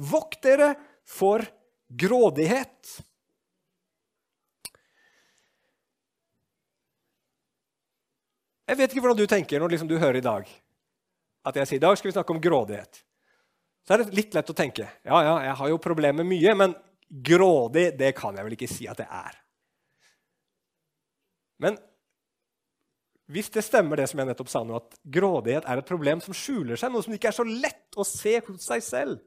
Vokt 0.00 0.40
dere 0.46 0.72
for 1.04 1.44
grådighet. 1.90 2.94
Jeg 8.64 8.78
vet 8.80 8.94
ikke 8.94 9.04
hvordan 9.04 9.20
du 9.20 9.28
tenker 9.28 9.60
når 9.60 9.74
liksom 9.74 9.90
du 9.90 9.98
hører 10.00 10.22
i 10.22 10.24
dag 10.24 10.48
at 11.44 11.58
jeg 11.60 11.68
sier 11.68 11.82
i 11.82 11.84
dag 11.84 11.98
skal 12.00 12.08
vi 12.08 12.14
snakke 12.16 12.32
om 12.32 12.40
grådighet. 12.40 13.02
Så 13.84 13.94
er 13.94 14.00
det 14.00 14.16
litt 14.16 14.32
lett 14.36 14.48
å 14.50 14.56
tenke 14.56 14.86
ja, 14.88 15.18
ja, 15.20 15.34
jeg 15.50 15.56
har 15.60 15.72
jo 15.74 15.80
problemer 15.82 16.24
med 16.24 16.30
mye, 16.32 16.54
men 16.56 16.76
grådig 17.04 17.90
det 17.98 18.14
kan 18.16 18.36
jeg 18.36 18.46
vel 18.46 18.56
ikke 18.56 18.70
si 18.70 18.88
at 18.88 19.02
det 19.02 19.08
er. 19.12 19.36
Men 21.60 21.76
hvis 23.32 23.48
det 23.54 23.62
stemmer, 23.64 23.96
det 23.96 24.08
som 24.10 24.20
jeg 24.20 24.28
nettopp 24.28 24.50
sa 24.52 24.60
nå, 24.66 24.76
at 24.76 24.98
grådighet 25.16 25.64
er 25.64 25.80
et 25.80 25.88
problem 25.88 26.20
som 26.20 26.36
skjuler 26.36 26.76
seg, 26.76 26.92
noe 26.92 27.04
som 27.04 27.14
ikke 27.16 27.30
er 27.30 27.36
så 27.36 27.46
lett 27.48 27.96
å 27.96 28.04
se 28.04 28.36
hos 28.44 28.66
seg 28.68 28.84
selv, 28.84 29.22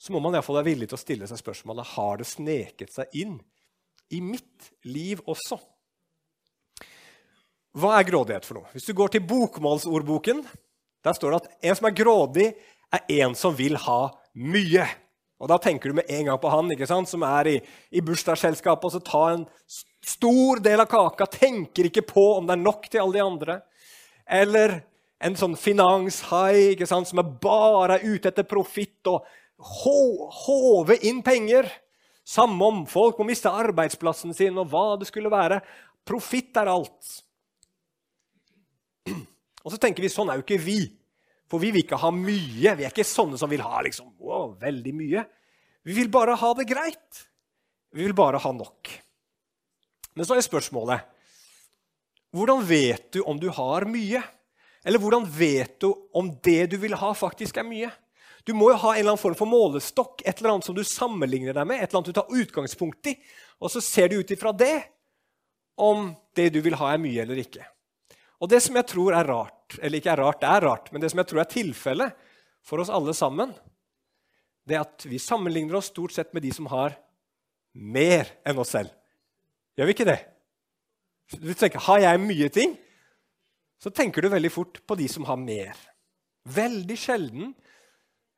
så 0.00 0.14
må 0.14 0.22
man 0.24 0.34
iallfall 0.34 0.58
være 0.58 0.72
villig 0.72 0.88
til 0.90 0.98
å 0.98 1.02
stille 1.02 1.28
seg 1.30 1.38
spørsmålet 1.38 1.92
har 1.92 2.16
det 2.18 2.26
sneket 2.26 2.90
seg 2.90 3.12
inn 3.20 3.36
i 4.12 4.18
mitt 4.24 4.72
liv 4.88 5.20
også. 5.30 5.60
Hva 7.78 7.94
er 7.96 8.08
grådighet 8.08 8.48
for 8.48 8.58
noe? 8.58 8.72
Hvis 8.74 8.88
du 8.88 8.96
går 8.96 9.14
til 9.14 9.24
bokmålsordboken, 9.24 10.42
der 11.04 11.16
står 11.16 11.32
det 11.32 11.38
at 11.42 11.68
en 11.68 11.78
som 11.78 11.88
er 11.88 11.96
grådig, 11.96 12.48
er 12.92 13.14
en 13.22 13.36
som 13.38 13.54
vil 13.56 13.78
ha 13.84 14.00
mye. 14.36 14.84
Og 15.42 15.50
Da 15.50 15.58
tenker 15.58 15.90
du 15.90 15.98
med 15.98 16.06
en 16.06 16.28
gang 16.28 16.38
på 16.38 16.50
han 16.52 16.70
ikke 16.70 16.86
sant, 16.86 17.10
som 17.10 17.24
er 17.26 17.50
i, 17.50 17.56
i 17.90 18.00
bursdagsselskapet 18.04 18.86
og 18.86 18.94
så 18.94 19.00
tar 19.02 19.32
en 19.32 19.44
stor 20.06 20.62
del 20.62 20.82
av 20.84 20.90
kaka, 20.90 21.26
tenker 21.26 21.88
ikke 21.88 22.04
på 22.06 22.26
om 22.36 22.46
det 22.46 22.54
er 22.54 22.62
nok 22.62 22.86
til 22.86 23.02
alle 23.02 23.18
de 23.18 23.24
andre. 23.24 23.56
Eller 24.22 24.76
en 25.22 25.34
sånn 25.38 25.56
finanshai 25.58 26.72
ikke 26.72 26.86
sant, 26.86 27.10
som 27.10 27.18
er 27.22 27.34
bare 27.42 27.98
ute 28.04 28.30
etter 28.30 28.46
profitt 28.46 29.10
og 29.10 29.26
håve 29.62 31.00
inn 31.06 31.22
penger. 31.26 31.66
Samme 32.22 32.70
om 32.70 32.84
folk 32.86 33.18
må 33.18 33.26
miste 33.32 33.50
arbeidsplassen 33.50 34.34
sin 34.34 34.58
og 34.62 34.70
hva 34.70 34.94
det 34.98 35.10
skulle 35.10 35.30
være. 35.32 35.58
Profitt 36.06 36.54
er 36.58 36.70
alt. 36.70 37.18
Og 39.62 39.70
så 39.70 39.78
tenker 39.78 40.02
vi 40.02 40.10
sånn 40.10 40.30
er 40.30 40.38
jo 40.38 40.46
ikke 40.46 40.62
vi. 40.62 40.80
For 41.52 41.60
vi 41.60 41.68
vil 41.74 41.84
ikke 41.84 42.00
ha 42.00 42.08
mye. 42.16 42.72
Vi 42.78 42.84
er 42.86 42.88
ikke 42.88 43.04
sånne 43.04 43.36
som 43.36 43.50
vil 43.52 43.60
ha 43.60 43.82
liksom, 43.84 44.08
wow, 44.24 44.54
veldig 44.60 44.92
mye. 44.96 45.24
Vi 45.84 45.96
vil 45.98 46.08
bare 46.12 46.38
ha 46.40 46.52
det 46.56 46.64
greit. 46.70 47.24
Vi 47.92 48.06
vil 48.06 48.14
bare 48.16 48.40
ha 48.40 48.52
nok. 48.56 48.88
Men 50.16 50.28
så 50.28 50.36
er 50.36 50.46
spørsmålet 50.46 51.08
hvordan 52.32 52.62
vet 52.64 53.10
du 53.12 53.18
om 53.28 53.36
du 53.36 53.50
har 53.52 53.84
mye? 53.84 54.22
Eller 54.88 55.02
hvordan 55.02 55.26
vet 55.28 55.74
du 55.84 55.90
om 56.16 56.30
det 56.40 56.70
du 56.72 56.78
vil 56.80 56.96
ha, 56.96 57.10
faktisk 57.12 57.60
er 57.60 57.66
mye? 57.68 57.90
Du 58.48 58.54
må 58.56 58.70
jo 58.72 58.78
ha 58.80 58.94
en 58.94 59.02
eller 59.02 59.12
annen 59.12 59.20
form 59.20 59.36
for 59.38 59.50
målestokk, 59.50 60.24
et 60.24 60.40
eller 60.40 60.54
annet 60.54 60.66
som 60.66 60.74
du 60.74 60.80
sammenligner 60.88 61.52
deg 61.54 61.68
med, 61.68 61.82
et 61.82 61.90
eller 61.90 62.00
annet 62.00 62.08
du 62.10 62.16
tar 62.16 62.40
utgangspunkt 62.40 63.12
i, 63.12 63.14
og 63.60 63.70
så 63.70 63.84
ser 63.84 64.08
du 64.08 64.16
ut 64.18 64.32
ifra 64.34 64.50
det 64.56 64.78
om 65.76 66.08
det 66.34 66.48
du 66.56 66.62
vil 66.64 66.78
ha, 66.80 66.94
er 66.94 67.04
mye 67.04 67.20
eller 67.22 67.44
ikke. 67.44 67.68
Og 68.42 68.50
det 68.50 68.58
som 68.64 68.74
jeg 68.74 68.88
tror 68.90 69.14
er 69.14 69.28
rart, 69.28 69.76
eller 69.78 70.00
ikke 70.00 70.10
er 70.16 70.20
rart, 70.24 70.40
det 70.42 70.50
er 70.50 70.64
rart, 70.66 70.88
men 70.90 71.02
det 71.02 71.12
som 71.12 71.20
jeg 71.22 71.30
tror 71.30 71.42
er 71.44 71.52
tilfellet 71.52 72.24
for 72.66 72.82
oss 72.82 72.90
alle 72.90 73.14
sammen, 73.14 73.52
det 74.66 74.76
er 74.76 74.82
at 74.82 75.06
vi 75.06 75.20
sammenligner 75.22 75.78
oss 75.78 75.92
stort 75.92 76.14
sett 76.14 76.34
med 76.34 76.42
de 76.42 76.50
som 76.54 76.66
har 76.70 76.96
mer 77.78 78.28
enn 78.46 78.58
oss 78.58 78.74
selv. 78.74 78.90
Gjør 79.78 79.88
vi 79.88 79.94
ikke 79.94 80.08
det? 80.10 80.18
Du 81.38 81.52
tenker, 81.54 81.80
Har 81.86 82.02
jeg 82.02 82.20
mye 82.20 82.48
ting, 82.52 82.74
så 83.82 83.90
tenker 83.90 84.22
du 84.22 84.28
veldig 84.30 84.50
fort 84.52 84.82
på 84.86 84.98
de 84.98 85.08
som 85.10 85.24
har 85.26 85.38
mer. 85.40 85.78
Veldig 86.42 86.98
sjelden 86.98 87.54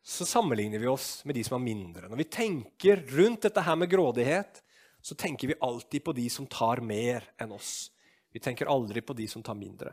så 0.04 0.26
sammenligner 0.28 0.78
vi 0.78 0.88
oss 0.88 1.24
med 1.24 1.36
de 1.36 1.42
som 1.44 1.56
har 1.56 1.64
mindre. 1.64 2.08
Når 2.08 2.20
vi 2.20 2.28
tenker 2.28 3.02
rundt 3.16 3.48
dette 3.48 3.64
her 3.64 3.76
med 3.80 3.90
grådighet, 3.92 4.60
så 5.04 5.16
tenker 5.16 5.48
vi 5.48 5.58
alltid 5.60 6.04
på 6.04 6.12
de 6.16 6.28
som 6.32 6.46
tar 6.48 6.80
mer 6.84 7.24
enn 7.40 7.52
oss. 7.56 7.90
Vi 8.34 8.42
tenker 8.42 8.66
aldri 8.66 8.98
på 9.00 9.14
de 9.14 9.28
som 9.30 9.42
tar 9.46 9.54
mindre. 9.54 9.92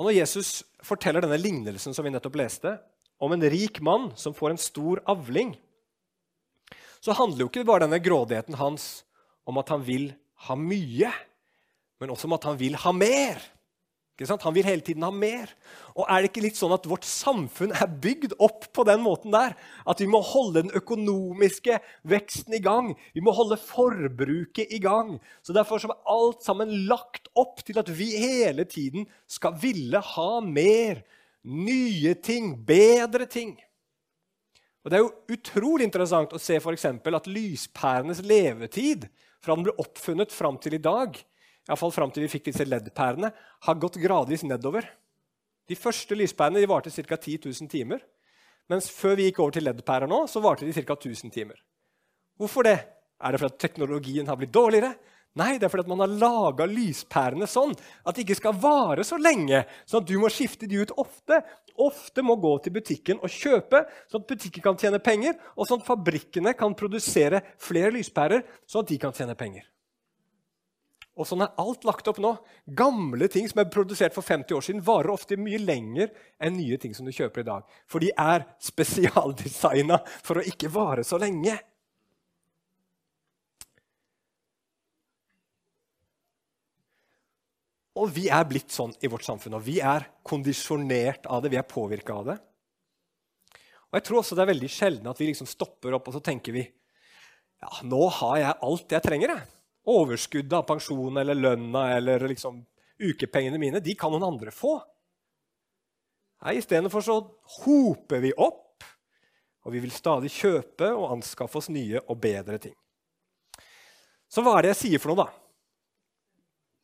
Og 0.00 0.08
Når 0.08 0.16
Jesus 0.16 0.62
forteller 0.82 1.22
denne 1.22 1.38
lignelsen 1.38 1.94
som 1.94 2.06
vi 2.06 2.10
nettopp 2.10 2.40
leste, 2.40 2.72
om 3.22 3.34
en 3.36 3.44
rik 3.52 3.78
mann 3.84 4.08
som 4.18 4.34
får 4.34 4.54
en 4.54 4.58
stor 4.58 5.02
avling, 5.06 5.52
så 7.04 7.14
handler 7.14 7.44
jo 7.44 7.50
ikke 7.52 7.66
bare 7.68 7.84
denne 7.84 8.00
grådigheten 8.02 8.56
hans 8.58 9.04
om 9.46 9.60
at 9.60 9.70
han 9.70 9.84
vil 9.84 10.08
ha 10.48 10.56
mye, 10.58 11.12
men 12.00 12.10
også 12.10 12.26
om 12.30 12.34
at 12.34 12.48
han 12.48 12.58
vil 12.58 12.80
ha 12.82 12.92
mer. 12.96 13.38
Han 14.20 14.54
vil 14.54 14.66
hele 14.66 14.84
tiden 14.84 15.02
ha 15.02 15.10
mer. 15.10 15.50
Og 15.96 16.04
er 16.06 16.20
det 16.20 16.30
ikke 16.30 16.44
litt 16.44 16.58
sånn 16.58 16.74
at 16.74 16.84
vårt 16.86 17.06
samfunn 17.08 17.72
er 17.74 17.88
bygd 17.88 18.36
opp 18.38 18.68
på 18.76 18.84
den 18.86 19.00
måten 19.02 19.32
der? 19.32 19.56
At 19.88 20.02
vi 20.02 20.06
må 20.06 20.20
holde 20.22 20.62
den 20.62 20.74
økonomiske 20.76 21.78
veksten 22.06 22.54
i 22.54 22.62
gang. 22.62 22.92
Vi 23.16 23.24
må 23.24 23.34
holde 23.34 23.58
forbruket 23.58 24.70
i 24.70 24.78
gang. 24.84 25.16
Så 25.42 25.56
Derfor 25.56 25.80
er 25.80 25.96
alt 26.12 26.44
sammen 26.44 26.86
lagt 26.86 27.32
opp 27.34 27.64
til 27.64 27.80
at 27.80 27.88
vi 27.88 28.12
hele 28.20 28.64
tiden 28.68 29.08
skal 29.26 29.56
ville 29.58 29.98
ha 30.12 30.30
mer. 30.44 31.02
Nye 31.42 32.14
ting, 32.22 32.54
bedre 32.66 33.26
ting. 33.26 33.56
Og 34.84 34.90
Det 34.90 34.98
er 34.98 35.02
jo 35.02 35.34
utrolig 35.34 35.86
interessant 35.86 36.32
å 36.34 36.42
se 36.42 36.58
for 36.62 36.74
at 36.74 37.30
lyspærenes 37.30 38.22
levetid 38.22 39.08
fra 39.42 39.54
den 39.56 39.66
ble 39.66 39.74
oppfunnet 39.82 40.34
fram 40.34 40.58
til 40.62 40.76
i 40.78 40.82
dag, 40.82 41.16
iallfall 41.68 41.94
fram 41.94 42.10
til 42.12 42.26
vi 42.26 42.32
fikk 42.32 42.48
disse 42.50 42.66
LED-pærene, 42.66 43.30
har 43.66 43.80
gått 43.82 44.00
gradvis 44.02 44.44
nedover. 44.46 44.86
De 45.70 45.78
første 45.78 46.16
lyspærene 46.18 46.62
de 46.62 46.70
varte 46.70 46.90
ca. 46.90 47.16
10 47.16 47.38
000 47.46 47.70
timer. 47.70 48.02
Mens 48.70 48.88
før 48.90 49.16
vi 49.18 49.28
gikk 49.28 49.40
over 49.42 49.54
til 49.54 49.66
LED-pærer 49.66 50.10
nå, 50.10 50.24
så 50.30 50.42
varte 50.42 50.66
de 50.66 50.74
ca. 50.74 50.96
1000 50.96 51.32
timer. 51.34 51.58
Hvorfor 52.38 52.66
det? 52.66 52.78
Er 53.22 53.34
det 53.34 53.40
fordi 53.42 53.62
teknologien 53.62 54.26
har 54.26 54.38
blitt 54.38 54.54
dårligere? 54.54 54.94
Nei, 55.38 55.54
det 55.56 55.64
er 55.64 55.72
fordi 55.72 55.88
man 55.88 56.02
har 56.04 56.12
laga 56.20 56.66
lyspærene 56.68 57.46
sånn 57.48 57.70
at 58.04 58.16
de 58.16 58.24
ikke 58.24 58.36
skal 58.36 58.56
vare 58.60 59.04
så 59.06 59.16
lenge. 59.16 59.62
Sånn 59.88 60.02
at 60.02 60.10
du 60.10 60.18
må 60.20 60.28
skifte 60.32 60.68
de 60.68 60.82
ut 60.82 60.92
ofte. 61.00 61.38
Ofte 61.80 62.24
må 62.26 62.36
gå 62.36 62.52
til 62.60 62.74
butikken 62.74 63.22
og 63.22 63.32
kjøpe, 63.32 63.80
sånn 64.10 64.20
at 64.20 64.28
butikken 64.28 64.64
kan 64.66 64.76
tjene 64.80 65.00
penger, 65.00 65.38
og 65.56 65.68
sånn 65.68 65.80
at 65.80 65.88
fabrikkene 65.88 66.52
kan 66.58 66.76
produsere 66.76 67.40
flere 67.62 67.94
lyspærer, 67.94 68.44
sånn 68.68 68.84
at 68.84 68.92
de 68.92 68.98
kan 69.00 69.16
tjene 69.16 69.38
penger. 69.38 69.64
Og 71.12 71.28
sånn 71.28 71.44
er 71.44 71.52
alt 71.60 71.82
lagt 71.84 72.08
opp 72.08 72.18
nå. 72.24 72.30
Gamle 72.78 73.28
ting 73.32 73.44
som 73.50 73.60
er 73.60 73.72
produsert 73.72 74.14
for 74.16 74.24
50 74.24 74.56
år 74.56 74.64
siden, 74.64 74.84
varer 74.84 75.12
ofte 75.12 75.36
mye 75.36 75.60
lenger 75.60 76.08
enn 76.40 76.56
nye 76.56 76.78
ting 76.80 76.96
som 76.96 77.04
du 77.04 77.12
kjøper 77.12 77.42
i 77.42 77.48
dag. 77.50 77.66
For 77.90 78.00
de 78.00 78.08
er 78.16 78.46
spesialdesigna 78.62 80.00
for 80.24 80.40
å 80.40 80.46
ikke 80.48 80.72
vare 80.72 81.04
så 81.04 81.20
lenge. 81.20 81.58
Og 88.00 88.08
vi 88.16 88.30
er 88.32 88.48
blitt 88.48 88.72
sånn 88.72 88.94
i 89.04 89.10
vårt 89.12 89.26
samfunn, 89.26 89.58
og 89.58 89.66
vi 89.66 89.76
er 89.84 90.08
kondisjonert 90.24 91.28
av 91.28 91.44
det. 91.44 91.52
Vi 91.52 91.60
er 91.60 91.68
påvirka 91.68 92.16
av 92.16 92.30
det. 92.32 92.38
Og 93.92 93.98
jeg 93.98 94.06
tror 94.08 94.22
også 94.22 94.38
det 94.38 94.46
er 94.46 94.54
veldig 94.54 94.70
sjelden 94.72 95.10
at 95.10 95.18
vi 95.20 95.28
liksom 95.28 95.48
stopper 95.50 95.92
opp 95.92 96.06
og 96.08 96.16
så 96.16 96.22
tenker 96.24 96.56
vi, 96.56 96.62
ja, 97.60 97.72
nå 97.84 98.06
har 98.16 98.38
jeg 98.40 98.62
alt 98.64 98.94
jeg 98.96 99.04
trenger. 99.04 99.34
jeg. 99.36 99.61
Overskuddet 99.88 100.54
av 100.54 100.66
pensjon 100.68 101.16
eller 101.18 101.34
lønna 101.34 101.88
eller 101.96 102.28
liksom 102.30 102.60
ukepengene 103.02 103.58
mine 103.58 103.80
de 103.82 103.94
kan 103.98 104.12
noen 104.14 104.28
andre 104.28 104.52
få. 104.54 104.76
Nei, 106.42 106.56
Istedenfor 106.58 107.02
så 107.02 107.16
hoper 107.62 108.22
vi 108.22 108.32
opp, 108.34 108.84
og 109.62 109.74
vi 109.74 109.82
vil 109.82 109.94
stadig 109.94 110.30
kjøpe 110.34 110.90
og 110.94 111.16
anskaffe 111.16 111.60
oss 111.60 111.70
nye 111.70 112.00
og 112.02 112.18
bedre 112.22 112.58
ting. 112.62 112.74
Så 114.30 114.42
hva 114.42 114.56
er 114.58 114.66
det 114.66 114.72
jeg 114.72 114.80
sier 114.80 115.02
for 115.02 115.12
noe, 115.12 115.26
da? 115.26 115.28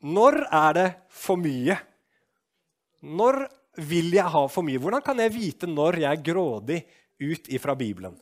Når 0.06 0.42
er 0.54 0.76
det 0.76 0.88
for 1.10 1.40
mye? 1.40 1.74
Når 3.02 3.40
vil 3.88 4.12
jeg 4.14 4.30
ha 4.30 4.44
for 4.50 4.66
mye? 4.66 4.78
Hvordan 4.82 5.02
kan 5.06 5.18
jeg 5.22 5.34
vite 5.34 5.70
når 5.70 6.02
jeg 6.04 6.10
er 6.10 6.24
grådig 6.28 6.78
ut 7.18 7.50
ifra 7.50 7.74
Bibelen? 7.78 8.14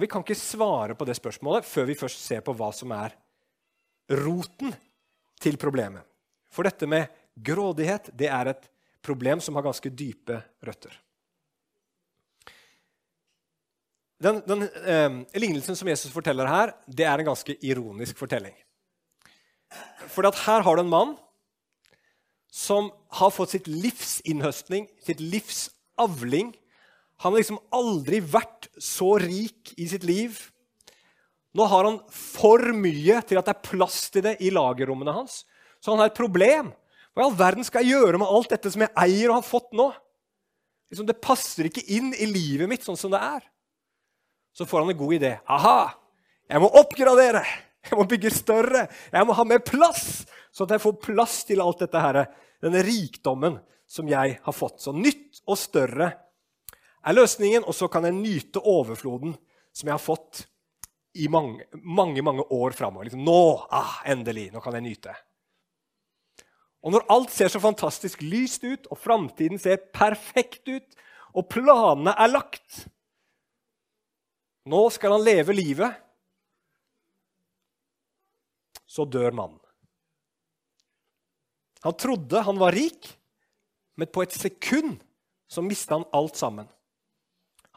Og 0.00 0.06
Vi 0.06 0.08
kan 0.08 0.22
ikke 0.24 0.38
svare 0.38 0.94
på 0.96 1.04
det 1.04 1.12
spørsmålet 1.18 1.66
før 1.68 1.84
vi 1.90 1.98
først 2.00 2.22
ser 2.24 2.40
på 2.40 2.54
hva 2.56 2.70
som 2.72 2.88
er 2.96 3.12
roten 4.24 4.72
til 5.36 5.58
problemet. 5.60 6.00
For 6.48 6.64
dette 6.64 6.88
med 6.88 7.10
grådighet 7.36 8.08
det 8.16 8.30
er 8.32 8.48
et 8.54 8.64
problem 9.04 9.42
som 9.44 9.58
har 9.58 9.66
ganske 9.66 9.92
dype 9.92 10.38
røtter. 10.64 10.94
Den, 14.24 14.40
den 14.48 14.64
eh, 14.64 15.20
Lignelsen 15.36 15.76
som 15.76 15.92
Jesus 15.92 16.16
forteller 16.16 16.48
her, 16.48 16.72
det 16.88 17.04
er 17.04 17.20
en 17.20 17.28
ganske 17.34 17.58
ironisk 17.60 18.16
fortelling. 18.16 18.56
For 20.08 20.24
her 20.24 20.64
har 20.64 20.80
du 20.80 20.80
en 20.80 20.94
mann 20.96 21.12
som 22.48 22.88
har 23.20 23.36
fått 23.36 23.52
sitt 23.52 23.68
livs 23.68 24.22
innhøstning, 24.24 24.88
sitt 25.04 25.20
livs 25.20 25.66
avling, 26.00 26.54
han 27.20 27.34
har 27.34 27.42
liksom 27.42 27.60
aldri 27.76 28.22
vært 28.24 28.70
så 28.80 29.14
rik 29.20 29.74
i 29.76 29.86
sitt 29.90 30.06
liv. 30.08 30.38
Nå 31.52 31.66
har 31.68 31.84
han 31.84 31.98
for 32.08 32.62
mye 32.72 33.18
til 33.28 33.40
at 33.40 33.48
det 33.48 33.52
er 33.52 33.66
plass 33.66 34.06
til 34.14 34.24
det 34.24 34.38
i 34.40 34.52
lagerrommene 34.54 35.12
hans. 35.12 35.42
Så 35.84 35.92
han 35.92 36.00
har 36.00 36.08
et 36.08 36.16
problem. 36.16 36.70
Hva 37.12 37.26
i 37.26 37.26
all 37.26 37.36
verden 37.36 37.66
skal 37.66 37.84
jeg 37.84 37.98
gjøre 37.98 38.20
med 38.22 38.30
alt 38.30 38.54
dette 38.54 38.72
som 38.72 38.84
jeg 38.86 38.94
eier 39.02 39.28
og 39.28 39.40
har 39.40 39.44
fått 39.44 39.74
nå? 39.76 39.90
Liksom, 40.90 41.08
det 41.10 41.20
passer 41.20 41.68
ikke 41.68 41.84
inn 41.92 42.14
i 42.16 42.28
livet 42.30 42.70
mitt 42.70 42.86
sånn 42.86 42.98
som 42.98 43.12
det 43.12 43.20
er. 43.20 43.44
Så 44.56 44.64
får 44.66 44.82
han 44.82 44.94
en 44.94 45.00
god 45.02 45.18
idé. 45.18 45.34
Aha! 45.44 45.90
Jeg 46.50 46.62
må 46.64 46.72
oppgradere! 46.80 47.44
Jeg 47.84 47.96
må 47.96 48.08
bygge 48.08 48.32
større! 48.32 48.86
Jeg 49.12 49.28
må 49.28 49.36
ha 49.36 49.44
mer 49.48 49.60
plass! 49.64 50.22
Så 50.50 50.64
at 50.64 50.72
jeg 50.74 50.82
får 50.82 50.98
plass 51.04 51.36
til 51.48 51.60
alt 51.62 51.84
dette 51.84 52.00
her, 52.00 52.24
denne 52.64 52.80
rikdommen 52.84 53.60
som 53.90 54.08
jeg 54.10 54.40
har 54.40 54.56
fått. 54.56 54.80
Så 54.82 54.96
nytt 54.96 55.44
og 55.44 55.60
større 55.60 56.14
er 57.06 57.16
løsningen, 57.16 57.64
og 57.64 57.76
så 57.76 57.88
kan 57.88 58.06
jeg 58.06 58.16
nyte 58.16 58.60
overfloden 58.60 59.34
som 59.72 59.88
jeg 59.88 59.94
har 59.94 60.02
fått 60.02 60.44
i 61.18 61.26
mange, 61.30 61.64
mange, 61.74 62.22
mange 62.22 62.44
år 62.54 62.74
framover. 62.76 63.08
Liksom, 63.08 63.24
nå, 63.26 63.40
ah, 63.74 63.98
endelig! 64.08 64.50
Nå 64.54 64.62
kan 64.62 64.76
jeg 64.78 64.86
nyte. 64.86 65.14
Og 66.80 66.94
når 66.94 67.08
alt 67.12 67.32
ser 67.34 67.50
så 67.52 67.60
fantastisk 67.60 68.22
lyst 68.24 68.64
ut, 68.64 68.86
og 68.88 69.00
framtiden 69.00 69.60
ser 69.60 69.82
perfekt 69.92 70.68
ut, 70.70 71.00
og 71.36 71.46
planene 71.50 72.14
er 72.18 72.32
lagt 72.32 72.86
Nå 74.70 74.80
skal 74.92 75.14
han 75.14 75.22
leve 75.24 75.54
livet. 75.56 75.94
Så 78.84 79.06
dør 79.08 79.32
mannen. 79.32 79.56
Han 81.80 81.96
trodde 81.96 82.42
han 82.44 82.58
var 82.60 82.76
rik, 82.76 83.08
men 83.96 84.10
på 84.12 84.22
et 84.22 84.36
sekund 84.36 84.98
så 85.50 85.64
mista 85.64 85.96
han 85.96 86.04
alt 86.14 86.36
sammen. 86.36 86.68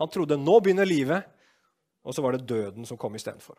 Han 0.02 0.10
trodde 0.10 0.40
nå 0.40 0.58
begynner 0.64 0.88
livet, 0.90 1.28
og 2.04 2.16
så 2.16 2.24
var 2.24 2.36
det 2.36 2.48
døden 2.50 2.88
som 2.88 3.00
kom 3.00 3.16
istedenfor. 3.16 3.58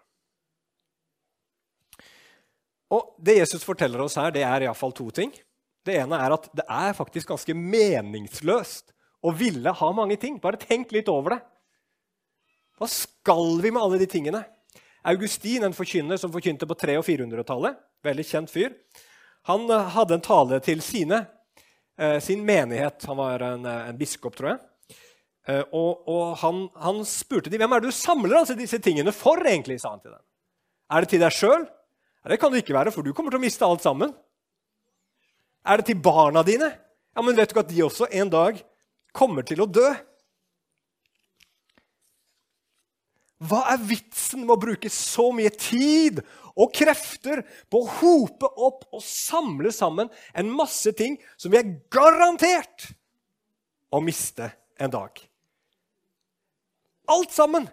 Og 2.95 3.15
Det 3.19 3.39
Jesus 3.39 3.65
forteller 3.67 4.03
oss 4.05 4.19
her, 4.21 4.31
det 4.35 4.45
er 4.47 4.67
iallfall 4.67 4.93
to 4.95 5.09
ting. 5.11 5.33
Det 5.85 5.97
ene 5.99 6.19
er 6.21 6.35
at 6.37 6.47
det 6.57 6.65
er 6.71 6.97
faktisk 6.97 7.33
ganske 7.33 7.57
meningsløst 7.57 8.93
å 9.25 9.33
ville 9.35 9.73
ha 9.73 9.91
mange 9.97 10.17
ting. 10.21 10.37
Bare 10.41 10.61
tenk 10.61 10.93
litt 10.93 11.09
over 11.13 11.37
det. 11.37 11.41
Hva 12.79 12.89
skal 12.91 13.59
vi 13.63 13.73
med 13.73 13.83
alle 13.83 14.01
de 14.03 14.09
tingene? 14.11 14.43
Augustin, 15.05 15.65
en 15.65 15.77
forkynner 15.77 16.19
som 16.21 16.33
forkynte 16.33 16.67
på 16.69 16.77
300- 16.81 17.01
og 17.03 17.07
400-tallet, 17.07 17.81
veldig 18.05 18.25
kjent 18.25 18.53
fyr, 18.53 18.73
han 19.45 19.67
eh, 19.71 19.91
hadde 19.93 20.17
en 20.17 20.25
tale 20.25 20.61
til 20.65 20.81
sine, 20.85 21.27
eh, 22.01 22.17
sin 22.25 22.45
menighet. 22.47 23.05
Han 23.11 23.19
var 23.21 23.45
en, 23.45 23.67
eh, 23.69 23.89
en 23.91 23.99
biskop, 24.01 24.37
tror 24.37 24.55
jeg. 24.55 24.63
Uh, 25.45 25.61
og, 25.77 26.07
og 26.09 26.37
han, 26.41 26.63
han, 26.81 27.03
spurte 27.05 27.51
de, 27.53 27.59
hvem 27.61 27.75
er 27.77 27.83
det 27.83 27.91
du 27.93 27.97
samler 27.97 28.39
altså 28.39 28.57
disse 28.57 28.79
tingene 28.81 29.13
for. 29.13 29.43
egentlig, 29.45 29.77
sa 29.83 29.93
han 29.93 30.01
til 30.01 30.15
dem. 30.15 30.23
Er 30.95 31.05
det 31.05 31.11
til 31.13 31.21
deg 31.21 31.35
sjøl? 31.37 31.67
Det 32.25 32.39
kan 32.41 32.53
det 32.53 32.63
ikke 32.63 32.77
være, 32.77 32.93
for 32.95 33.05
du 33.05 33.13
kommer 33.13 33.35
til 33.35 33.43
å 33.43 33.45
miste 33.45 33.67
alt 33.67 33.85
sammen. 33.85 34.15
Er 35.65 35.81
det 35.81 35.91
til 35.91 36.01
barna 36.01 36.41
dine? 36.45 36.71
Ja, 37.15 37.23
Men 37.23 37.37
vet 37.37 37.53
du 37.53 37.61
at 37.61 37.69
de 37.69 37.85
også 37.85 38.09
en 38.11 38.33
dag 38.33 38.59
kommer 39.13 39.45
til 39.47 39.61
å 39.61 39.69
dø? 39.69 39.87
Hva 43.45 43.61
er 43.75 43.85
vitsen 43.85 44.47
med 44.47 44.55
å 44.55 44.61
bruke 44.61 44.89
så 44.93 45.29
mye 45.37 45.53
tid 45.53 46.23
og 46.55 46.73
krefter 46.73 47.43
på 47.69 47.83
å 47.83 47.93
hope 47.99 48.49
opp 48.49 48.87
og 48.95 49.05
samle 49.05 49.73
sammen 49.75 50.09
en 50.33 50.53
masse 50.55 50.95
ting 50.97 51.19
som 51.37 51.53
vi 51.53 51.61
er 51.61 51.75
garantert 51.93 52.89
å 53.93 54.01
miste 54.01 54.49
en 54.81 54.95
dag? 54.95 55.21
Alt 57.05 57.33
sammen! 57.33 57.69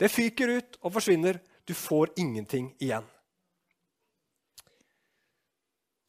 Det 0.00 0.08
fyker 0.08 0.48
ut 0.48 0.78
og 0.80 0.94
forsvinner. 0.94 1.38
Du 1.68 1.74
får 1.76 2.14
ingenting 2.16 2.70
igjen. 2.80 3.04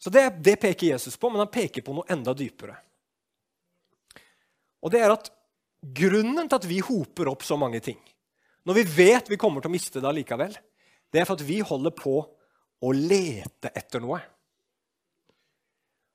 Så 0.01 0.09
det, 0.09 0.23
det, 0.41 0.55
peker 0.57 0.87
Jesus 0.87 1.17
på, 1.17 1.29
men 1.29 1.43
han 1.43 1.51
peker 1.51 1.83
på 1.85 1.93
noe 1.93 2.07
enda 2.09 2.33
dypere. 2.33 2.73
Og 4.81 4.89
det 4.93 5.03
er 5.03 5.13
at 5.13 5.29
grunnen 5.81 6.47
til 6.47 6.57
at 6.57 6.65
vi 6.65 6.79
hoper 6.81 7.29
opp 7.29 7.45
så 7.45 7.57
mange 7.59 7.83
ting, 7.85 7.99
når 8.65 8.79
vi 8.79 8.85
vet 8.95 9.29
vi 9.29 9.37
kommer 9.41 9.61
til 9.61 9.69
å 9.69 9.75
miste 9.75 10.01
det 10.01 10.09
allikevel, 10.09 10.55
det 11.11 11.21
er 11.21 11.27
for 11.27 11.37
at 11.37 11.45
vi 11.45 11.59
holder 11.65 11.93
på 11.93 12.15
å 12.81 12.93
lete 12.95 13.69
etter 13.77 14.01
noe. 14.01 14.17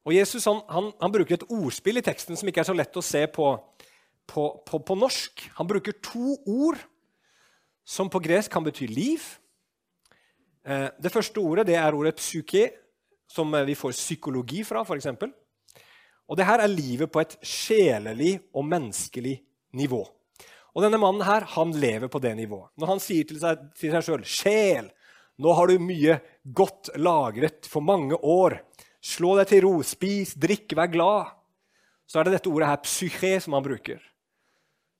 Og 0.06 0.14
Jesus 0.14 0.46
han, 0.46 0.62
han, 0.70 0.90
han 1.02 1.14
bruker 1.14 1.36
et 1.36 1.48
ordspill 1.50 2.00
i 2.00 2.04
teksten 2.06 2.38
som 2.38 2.48
ikke 2.50 2.62
er 2.62 2.70
så 2.70 2.74
lett 2.74 2.98
å 2.98 3.04
se 3.04 3.22
på, 3.30 3.52
på, 4.26 4.48
på, 4.66 4.80
på 4.82 4.96
norsk. 4.98 5.46
Han 5.58 5.68
bruker 5.70 5.96
to 6.04 6.36
ord 6.46 6.80
som 7.86 8.10
på 8.10 8.20
gresk 8.22 8.52
kan 8.52 8.64
bety 8.66 8.88
liv. 8.90 9.22
Eh, 10.66 10.88
det 10.98 11.12
første 11.14 11.42
ordet 11.42 11.68
det 11.68 11.78
er 11.78 11.94
ordet 11.94 12.18
psyke, 12.18 12.68
som 13.30 13.54
vi 13.66 13.74
får 13.78 13.94
psykologi 13.94 14.62
fra, 14.66 14.82
f.eks. 14.86 15.08
Og 16.26 16.38
det 16.38 16.46
her 16.46 16.62
er 16.62 16.72
livet 16.72 17.10
på 17.12 17.22
et 17.22 17.36
sjelelig 17.46 18.38
og 18.54 18.66
menneskelig 18.66 19.36
nivå. 19.78 20.02
Og 20.76 20.84
denne 20.84 21.00
mannen 21.00 21.24
her, 21.24 21.46
han 21.54 21.72
lever 21.72 22.10
på 22.12 22.20
det 22.20 22.34
nivået. 22.36 22.68
Når 22.76 22.90
han 22.90 23.00
sier 23.00 23.26
til 23.28 23.38
seg, 23.40 23.62
til 23.78 23.94
seg 23.94 24.04
sjøl 24.04 24.24
'Sjel, 24.26 24.90
nå 25.40 25.52
har 25.56 25.70
du 25.70 25.80
mye 25.80 26.18
godt 26.44 26.90
lagret 27.00 27.68
for 27.70 27.80
mange 27.80 28.16
år.' 28.16 28.60
'Slå 29.00 29.36
deg 29.38 29.48
til 29.48 29.62
ro, 29.64 29.82
spis, 29.82 30.34
drikk, 30.34 30.74
vær 30.76 30.90
glad.' 30.90 31.32
Så 32.06 32.20
er 32.20 32.26
det 32.26 32.36
dette 32.36 32.50
ordet 32.50 32.68
her, 32.68 32.82
psyche, 32.84 33.40
som 33.40 33.56
han 33.56 33.64
bruker. 33.64 34.02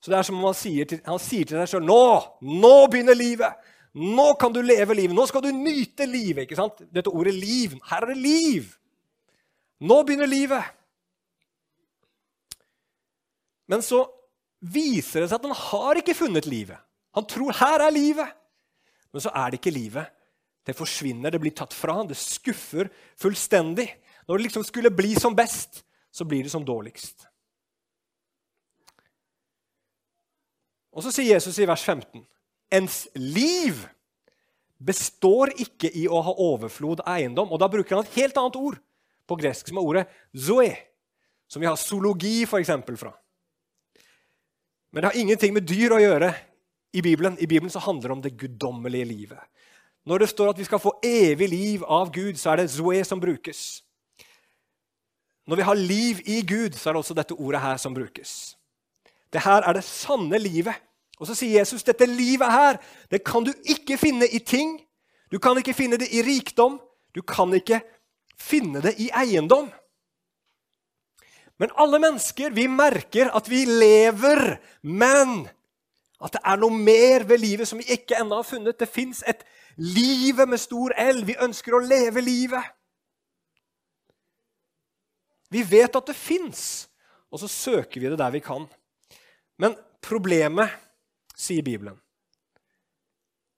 Så 0.06 0.12
det 0.12 0.18
er 0.20 0.26
som 0.28 0.36
om 0.38 0.44
han 0.46 0.54
sier 0.54 0.86
til, 0.86 1.00
han 1.02 1.18
sier 1.18 1.48
til 1.50 1.58
seg 1.58 1.72
sjøl 1.72 1.82
'Nå! 1.82 2.02
Nå 2.62 2.75
begynner 2.92 3.18
livet!' 3.18 3.72
Nå 3.96 4.26
kan 4.38 4.52
du 4.52 4.60
leve 4.62 4.94
livet. 4.94 5.16
Nå 5.16 5.25
skal 5.26 5.42
du 5.42 5.48
nyte 5.50 6.06
livet. 6.06 6.44
ikke 6.44 6.54
sant? 6.54 6.78
Dette 6.94 7.10
ordet 7.10 7.34
'liv'. 7.34 7.75
Her 7.90 8.04
er 8.04 8.12
det 8.12 8.16
liv. 8.22 8.68
Nå 9.80 10.02
begynner 10.06 10.30
livet. 10.30 10.62
Men 13.66 13.82
så 13.82 14.04
viser 14.60 15.25
det 15.25 15.30
seg 15.30 15.40
at 15.40 15.48
han 15.48 15.58
har 15.58 15.98
ikke 15.98 16.14
funnet 16.14 16.46
livet. 16.46 16.78
Han 17.18 17.26
tror 17.26 17.56
her 17.58 17.88
er 17.88 17.90
livet. 17.90 18.30
Men 19.10 19.25
så 19.25 19.32
er 19.34 19.50
det 19.50 19.58
ikke 19.58 19.75
livet. 19.75 20.06
Det 20.66 20.76
forsvinner, 20.76 21.30
det 21.30 21.40
blir 21.40 21.56
tatt 21.56 21.75
fra 21.75 22.04
det 22.06 22.16
skuffer 22.20 22.92
fullstendig. 23.18 23.88
Når 24.28 24.36
det 24.36 24.42
liksom 24.46 24.62
skulle 24.62 24.94
bli 24.94 25.16
som 25.18 25.34
best, 25.34 25.82
så 26.12 26.25
blir 26.25 26.44
det 26.46 26.52
som 26.54 26.64
dårligst. 26.64 27.26
Og 30.96 31.04
så 31.04 31.12
sier 31.12 31.34
Jesus 31.34 31.58
i 31.60 31.68
vers 31.68 31.84
15.: 31.84 32.24
Ens 32.72 33.04
liv 33.20 33.84
består 34.82 35.52
ikke 35.60 35.90
i 35.92 36.06
å 36.08 36.22
ha 36.24 36.32
overflod 36.32 37.02
eiendom. 37.08 37.52
Og 37.52 37.60
da 37.60 37.68
bruker 37.72 37.98
han 37.98 38.06
et 38.06 38.18
helt 38.18 38.36
annet 38.40 38.58
ord 38.60 38.80
på 39.26 39.38
gresk, 39.40 39.68
som 39.68 39.78
er 39.80 39.86
ordet 39.86 40.04
zoe, 40.32 40.72
som 41.48 41.62
vi 41.62 41.68
har 41.68 41.78
zoologi 41.80 42.44
for 42.49 42.62
eksempel, 42.62 42.99
fra. 43.00 43.12
Men 44.92 45.02
det 45.02 45.10
har 45.10 45.21
ingenting 45.21 45.54
med 45.56 45.66
dyr 45.68 45.92
å 45.97 46.00
gjøre 46.00 46.32
i 46.97 47.02
Bibelen. 47.04 47.36
I 47.38 47.49
Bibelen 47.49 47.73
så 47.73 47.82
handler 47.84 48.08
det 48.08 48.16
om 48.16 48.25
det 48.25 48.36
guddommelige 48.40 49.08
livet. 49.08 49.40
Når 50.06 50.23
det 50.23 50.28
står 50.30 50.52
at 50.52 50.60
vi 50.60 50.68
skal 50.68 50.80
få 50.80 50.94
evig 51.04 51.49
liv 51.50 51.84
av 51.84 52.12
Gud, 52.14 52.38
så 52.38 52.52
er 52.52 52.62
det 52.62 52.71
zoe 52.71 53.02
som 53.04 53.21
brukes. 53.21 53.82
Når 55.47 55.60
vi 55.60 55.66
har 55.66 55.78
liv 55.78 56.23
i 56.25 56.40
Gud, 56.47 56.78
så 56.78 56.88
er 56.88 56.94
det 56.94 57.02
også 57.02 57.16
dette 57.18 57.34
ordet 57.34 57.60
her 57.62 57.76
som 57.82 57.94
brukes. 57.94 58.54
Det 59.36 59.44
her 59.44 59.66
er 59.68 59.76
det 59.76 59.84
sanne 59.84 60.38
livet. 60.40 60.78
Og 61.20 61.28
så 61.28 61.34
sier 61.36 61.58
Jesus 61.58 61.84
dette 61.84 62.06
livet 62.08 62.49
her 62.52 62.78
det 63.12 63.20
kan 63.25 63.44
du 63.44 63.52
ikke 63.68 63.99
finne 64.00 64.28
i 64.28 64.40
ting. 64.40 64.78
Du 65.32 65.36
kan 65.42 65.58
ikke 65.60 65.76
finne 65.76 65.99
det 66.00 66.08
i 66.08 66.22
rikdom. 66.25 66.78
Du 67.12 67.20
kan 67.20 67.52
ikke 67.56 67.82
finne 68.40 68.80
det 68.84 68.94
i 69.00 69.10
eiendom. 69.12 69.68
Men 71.60 71.72
alle 71.80 72.00
mennesker 72.00 72.52
vi 72.56 72.66
merker 72.68 73.28
at 73.36 73.49
vi 73.49 73.64
lever, 73.64 74.56
men 74.82 75.46
at 76.20 76.32
det 76.32 76.42
er 76.44 76.60
noe 76.60 76.72
mer 76.72 77.25
ved 77.28 77.40
livet 77.40 77.68
som 77.68 77.80
vi 77.80 77.88
ikke 77.92 78.16
ennå 78.20 78.40
har 78.40 78.49
funnet. 78.49 78.78
Det 78.80 78.88
fins 78.88 79.22
et 79.28 79.44
livet 79.76 80.49
med 80.49 80.60
stor 80.60 80.96
L. 81.00 81.22
Vi 81.28 81.36
ønsker 81.44 81.76
å 81.76 81.84
leve 81.84 82.25
livet. 82.25 82.72
Vi 85.52 85.62
vet 85.64 85.96
at 85.96 86.08
det 86.08 86.16
fins, 86.16 86.88
og 87.32 87.40
så 87.40 87.49
søker 87.49 88.00
vi 88.00 88.08
det 88.08 88.20
der 88.20 88.32
vi 88.32 88.44
kan. 88.44 88.64
Men 89.62 89.76
problemet, 90.04 90.73
sier 91.36 91.64
Bibelen, 91.64 91.97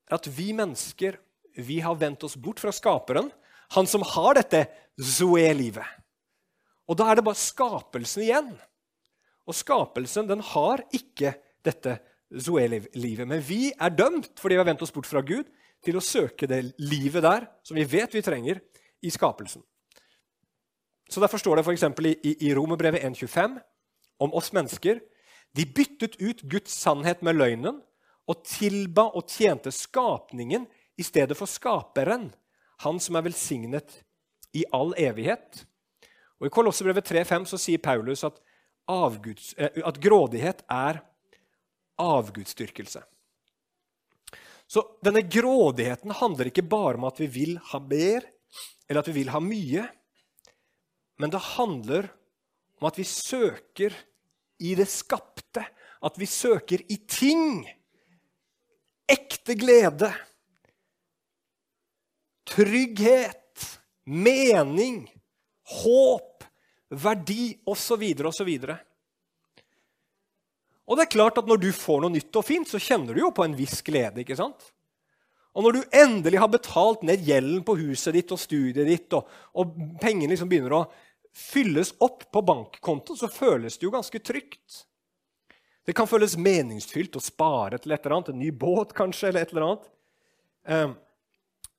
er 0.08 0.18
at 0.18 0.28
vi 0.32 0.52
mennesker 0.56 1.18
vi 1.58 1.80
har 1.82 1.98
vendt 1.98 2.24
oss 2.26 2.36
bort 2.38 2.60
fra 2.62 2.72
Skaperen, 2.74 3.30
han 3.74 3.86
som 3.90 4.04
har 4.14 4.38
dette 4.38 4.64
Zoe-livet. 4.98 5.84
Og 6.88 6.96
da 6.96 7.10
er 7.10 7.18
det 7.18 7.26
bare 7.26 7.38
skapelsen 7.38 8.24
igjen. 8.24 8.52
Og 9.48 9.56
skapelsen 9.56 10.28
den 10.28 10.40
har 10.54 10.84
ikke 10.94 11.34
dette 11.66 11.98
Zoe-livet. 12.32 13.26
Men 13.28 13.42
vi 13.44 13.68
er 13.72 13.92
dømt, 13.92 14.32
fordi 14.40 14.56
vi 14.56 14.62
har 14.62 14.68
vendt 14.68 14.84
oss 14.86 14.94
bort 14.94 15.08
fra 15.08 15.22
Gud, 15.24 15.50
til 15.84 15.98
å 15.98 16.02
søke 16.02 16.48
det 16.50 16.72
livet 16.82 17.22
der 17.22 17.46
som 17.66 17.78
vi 17.78 17.86
vet 17.86 18.14
vi 18.14 18.22
trenger 18.24 18.58
i 19.04 19.12
skapelsen. 19.14 19.62
Så 21.08 21.22
Derfor 21.22 21.40
står 21.40 21.58
det 21.58 21.64
f.eks. 21.64 21.84
i, 22.04 22.32
i 22.48 22.54
Romerbrevet 22.56 23.04
1,25 23.06 23.56
om 24.24 24.34
oss 24.36 24.50
mennesker. 24.52 25.00
De 25.56 25.64
byttet 25.66 26.18
ut 26.20 26.42
Guds 26.42 26.74
sannhet 26.74 27.22
med 27.24 27.38
løgnen 27.38 27.80
og 28.28 28.44
tilba 28.46 29.08
og 29.16 29.30
tjente 29.30 29.72
skapningen 29.72 30.66
i 30.98 31.06
stedet 31.06 31.36
for 31.38 31.50
skaperen, 31.50 32.28
han 32.84 33.00
som 33.02 33.16
er 33.18 33.26
velsignet 33.26 34.00
i 34.56 34.64
all 34.74 34.92
evighet. 34.98 35.64
Og 36.38 36.48
I 36.48 36.54
Kolossebrevet 36.54 37.06
3,5 37.08 37.48
så 37.50 37.60
sier 37.60 37.82
Paulus 37.82 38.24
at, 38.26 38.36
avguds, 38.88 39.52
eh, 39.58 39.80
at 39.84 40.00
grådighet 40.00 40.62
er 40.70 41.00
avgudsdyrkelse. 41.98 43.02
Så 44.68 44.84
denne 45.04 45.24
grådigheten 45.24 46.12
handler 46.12 46.50
ikke 46.50 46.66
bare 46.68 46.98
om 47.00 47.06
at 47.08 47.18
vi 47.22 47.28
vil 47.32 47.56
ha 47.70 47.80
mer, 47.80 48.26
eller 48.88 49.00
at 49.00 49.08
vi 49.08 49.16
vil 49.22 49.32
ha 49.32 49.40
mye. 49.40 49.86
Men 51.18 51.32
det 51.32 51.40
handler 51.56 52.10
om 52.78 52.88
at 52.90 52.98
vi 53.00 53.06
søker 53.08 53.96
i 54.62 54.74
det 54.78 54.88
skapte, 54.90 55.37
at 56.04 56.18
vi 56.20 56.26
søker 56.30 56.82
i 56.88 56.98
ting. 57.08 57.62
Ekte 59.08 59.56
glede, 59.56 60.10
trygghet, 62.48 63.64
mening, 64.04 65.06
håp, 65.80 66.44
verdi 66.88 67.54
osv. 67.68 68.04
osv. 68.28 68.50
Og 70.88 70.96
det 70.96 71.04
er 71.04 71.12
klart 71.12 71.38
at 71.40 71.48
Når 71.48 71.60
du 71.60 71.70
får 71.72 72.02
noe 72.02 72.12
nytt 72.12 72.36
og 72.36 72.44
fint, 72.44 72.68
så 72.68 72.80
kjenner 72.80 73.16
du 73.16 73.22
jo 73.24 73.32
på 73.32 73.44
en 73.44 73.56
viss 73.56 73.80
glede. 73.84 74.20
ikke 74.20 74.36
sant? 74.36 74.72
Og 75.56 75.64
når 75.64 75.72
du 75.74 75.96
endelig 75.96 76.38
har 76.38 76.50
betalt 76.52 77.02
ned 77.02 77.24
gjelden 77.26 77.64
på 77.66 77.76
huset 77.80 78.14
ditt 78.14 78.32
og 78.32 78.38
studiet 78.38 78.86
ditt, 78.86 79.12
og, 79.16 79.26
og 79.58 79.72
pengene 80.00 80.30
liksom 80.30 80.48
begynner 80.50 80.76
å 80.76 80.84
fylles 81.34 81.94
opp 82.04 82.28
på 82.32 82.42
bankkonto, 82.46 83.16
så 83.16 83.30
føles 83.30 83.78
det 83.78 83.86
jo 83.86 83.94
ganske 83.94 84.20
trygt. 84.22 84.84
Det 85.88 85.94
kan 85.96 86.04
føles 86.04 86.34
meningsfylt 86.36 87.14
å 87.16 87.20
spare 87.24 87.78
til 87.80 87.94
et 87.94 88.02
eller 88.02 88.18
annet, 88.18 88.26
en 88.34 88.42
ny 88.42 88.50
båt 88.52 88.90
kanskje, 88.92 89.30
eller 89.30 89.46
et 89.46 89.52
eller 89.54 89.64
annet. 89.64 89.86
Ehm, 90.68 90.90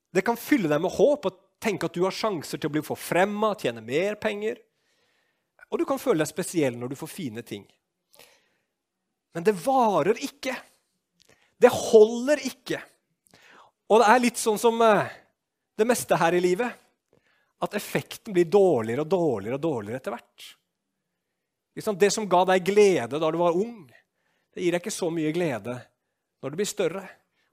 det 0.09 0.23
kan 0.25 0.39
fylle 0.39 0.71
deg 0.71 0.81
med 0.81 0.95
håp 0.95 1.27
og 1.29 1.35
tenke 1.61 1.85
at 1.85 1.93
du 1.93 2.01
har 2.01 2.15
sjanser 2.17 2.57
til 2.57 2.71
å 2.71 2.73
bli 2.73 2.81
forfremma, 2.81 3.51
tjene 3.61 3.83
mer 3.85 4.17
penger. 4.17 4.57
Og 5.69 5.77
du 5.77 5.85
kan 5.85 6.01
føle 6.01 6.23
deg 6.23 6.31
spesiell 6.31 6.79
når 6.81 6.89
du 6.89 6.97
får 6.97 7.11
fine 7.11 7.43
ting. 7.45 7.67
Men 9.37 9.45
det 9.45 9.53
varer 9.61 10.17
ikke. 10.25 10.57
Det 11.61 11.69
holder 11.69 12.41
ikke. 12.49 12.81
Og 13.93 14.01
det 14.01 14.09
er 14.09 14.25
litt 14.25 14.41
sånn 14.41 14.57
som 14.57 14.81
eh, 14.89 15.05
det 15.77 15.85
meste 15.85 16.17
her 16.17 16.33
i 16.33 16.41
livet. 16.41 16.81
At 17.61 17.77
effekten 17.77 18.33
blir 18.33 18.49
dårligere 18.49 19.05
og 19.05 19.13
dårligere 19.13 19.61
og 19.61 19.65
dårligere 19.69 20.01
etter 20.01 20.17
hvert. 20.17 20.49
Det 22.01 22.09
som 22.11 22.25
ga 22.25 22.41
deg 22.49 22.65
glede 22.65 23.21
da 23.21 23.29
du 23.29 23.37
var 23.37 23.53
ung, 23.53 23.85
det 24.59 24.67
gir 24.67 24.75
deg 24.75 24.83
ikke 24.83 24.91
så 24.91 25.07
mye 25.13 25.31
glede 25.31 25.77
når 26.43 26.51
du 26.51 26.59
blir 26.59 26.67
større. 26.67 27.03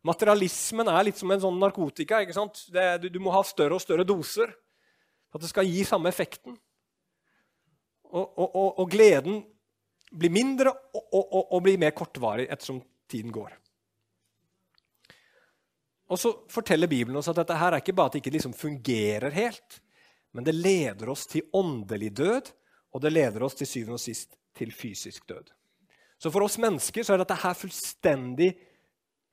Materialismen 0.07 0.91
er 0.91 1.05
litt 1.07 1.19
som 1.19 1.31
en 1.31 1.43
sånn 1.43 1.59
narkotika. 1.63 2.21
ikke 2.23 2.35
sant? 2.35 2.65
Det, 2.75 2.87
du, 3.03 3.09
du, 3.15 3.19
må 3.23 3.35
ha 3.35 3.43
større 3.47 3.79
og 3.79 3.83
større 3.83 4.07
doser 4.07 4.51
for 5.31 5.39
at 5.39 5.45
det 5.45 5.51
skal 5.51 5.69
gi 5.69 5.85
samme 5.87 6.11
effekten. 6.11 6.57
Og, 8.11 8.27
og, 8.27 8.49
og, 8.49 8.69
og 8.83 8.91
gleden 8.91 9.41
blir 10.15 10.33
mindre 10.35 10.73
og, 10.95 11.57
blir 11.63 11.79
mer 11.83 11.95
kortvarig 11.95 12.47
ettersom 12.51 12.79
tiden 13.11 13.35
går. 13.35 13.55
Og 16.07 16.21
så 16.23 16.31
forteller 16.51 16.91
Bibelen 16.91 17.19
oss 17.19 17.31
at 17.31 17.39
dette 17.39 17.59
her 17.59 17.75
er 17.75 17.83
ikke 17.83 17.95
bare 17.99 18.11
at 18.11 18.17
det 18.17 18.23
ikke 18.23 18.37
liksom 18.37 18.55
fungerer 18.55 19.35
helt, 19.35 19.81
men 20.35 20.47
det 20.47 20.55
leder 20.55 21.11
oss 21.11 21.27
til 21.31 21.47
åndelig 21.55 22.13
død, 22.19 22.51
og 22.95 23.03
det 23.03 23.15
leder 23.15 23.43
oss 23.43 23.59
til 23.59 23.67
syvende 23.67 23.99
og 23.99 24.05
sist 24.05 24.39
til 24.57 24.71
fysisk 24.75 25.27
død. 25.27 25.51
Så 26.19 26.33
for 26.33 26.47
oss 26.47 26.59
mennesker 26.61 27.05
så 27.05 27.15
er 27.15 27.23
dette 27.23 27.37
her 27.39 27.57
fullstendig 27.57 28.51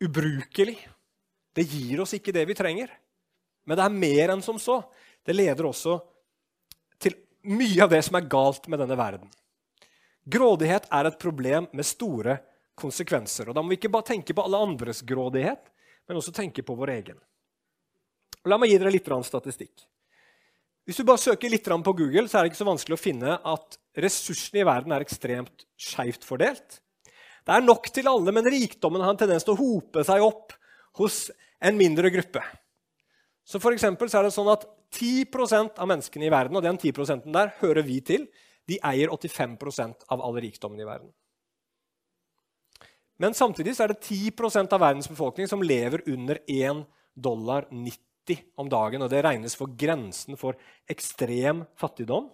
ubrukelig. 0.04 0.78
Det 1.54 1.64
gir 1.70 2.02
oss 2.04 2.16
ikke 2.18 2.34
det 2.36 2.44
vi 2.50 2.58
trenger. 2.58 2.92
Men 3.64 3.80
det 3.80 3.86
er 3.86 4.02
mer 4.04 4.34
enn 4.34 4.44
som 4.44 4.60
så. 4.60 4.82
Det 5.24 5.36
leder 5.36 5.70
også 5.70 6.00
til 7.00 7.16
mye 7.48 7.86
av 7.86 7.94
det 7.94 8.02
som 8.04 8.18
er 8.20 8.28
galt 8.32 8.68
med 8.72 8.84
denne 8.84 8.98
verden. 9.00 9.30
Grådighet 10.24 10.90
er 10.92 11.08
et 11.08 11.20
problem 11.20 11.68
med 11.72 11.88
store 11.88 12.38
konsekvenser. 12.80 13.50
Og 13.50 13.56
Da 13.56 13.62
må 13.62 13.74
vi 13.74 13.80
ikke 13.80 13.92
bare 13.92 14.12
tenke 14.12 14.36
på 14.36 14.44
alle 14.44 14.60
andres 14.66 15.02
grådighet, 15.02 15.70
men 16.08 16.20
også 16.20 16.34
tenke 16.36 16.64
på 16.64 16.76
vår 16.76 16.96
egen. 16.98 17.20
La 18.46 18.58
meg 18.60 18.74
gi 18.74 18.80
dere 18.80 18.92
litt 18.92 19.08
statistikk. 19.08 19.86
Hvis 20.84 21.00
du 21.00 21.06
bare 21.08 21.22
søker 21.22 21.52
litt 21.52 21.68
på 21.68 21.96
Google, 21.96 22.28
så 22.28 22.38
er 22.38 22.44
det 22.44 22.52
ikke 22.52 22.60
så 22.64 22.68
vanskelig 22.68 22.98
å 22.98 23.04
finne 23.04 23.38
at 23.40 23.78
ressursene 24.04 24.64
i 24.64 24.68
verden 24.68 24.92
er 24.92 25.06
ekstremt 25.06 25.64
skeivt 25.80 26.26
fordelt. 26.28 26.82
Det 27.44 27.56
er 27.56 27.64
nok 27.64 27.88
til 27.94 28.08
alle, 28.08 28.34
men 28.36 28.48
rikdommen 28.48 29.04
har 29.04 29.14
en 29.14 29.20
tendens 29.20 29.48
til 29.48 29.56
å 29.56 29.60
hope 29.60 30.04
seg 30.08 30.24
opp 30.24 30.56
hos 31.00 31.30
en 31.64 31.80
mindre 31.80 32.12
gruppe. 32.12 32.44
Så 33.44 33.60
for 33.60 33.76
så 33.76 33.92
er 33.92 34.28
det 34.28 34.36
sånn 34.36 34.52
at 34.52 34.68
10% 34.94 35.80
av 35.82 35.90
menneskene 35.90 36.28
i 36.28 36.32
verden, 36.32 36.60
og 36.60 36.64
den 36.64 36.78
10 36.80 37.24
der 37.32 37.56
hører 37.60 37.84
vi 37.84 38.00
til, 38.04 38.28
de 38.68 38.80
eier 38.84 39.12
85% 39.12 40.08
av 40.12 40.22
all 40.24 40.40
rikdommen 40.40 40.80
i 40.80 40.88
verden. 40.88 41.12
Men 43.20 43.36
samtidig 43.36 43.76
er 43.80 43.92
det 43.92 44.02
10 44.04 44.68
av 44.68 44.80
verdens 44.80 45.08
befolkning 45.08 45.48
som 45.48 45.64
lever 45.64 46.04
under 46.08 46.40
1 46.48 46.86
dollar 47.16 47.68
90 47.72 48.00
om 48.56 48.70
dagen. 48.70 49.02
og 49.02 49.10
Det 49.10 49.24
regnes 49.24 49.56
for 49.56 49.68
grensen 49.68 50.38
for 50.40 50.56
ekstrem 50.90 51.66
fattigdom. 51.76 52.30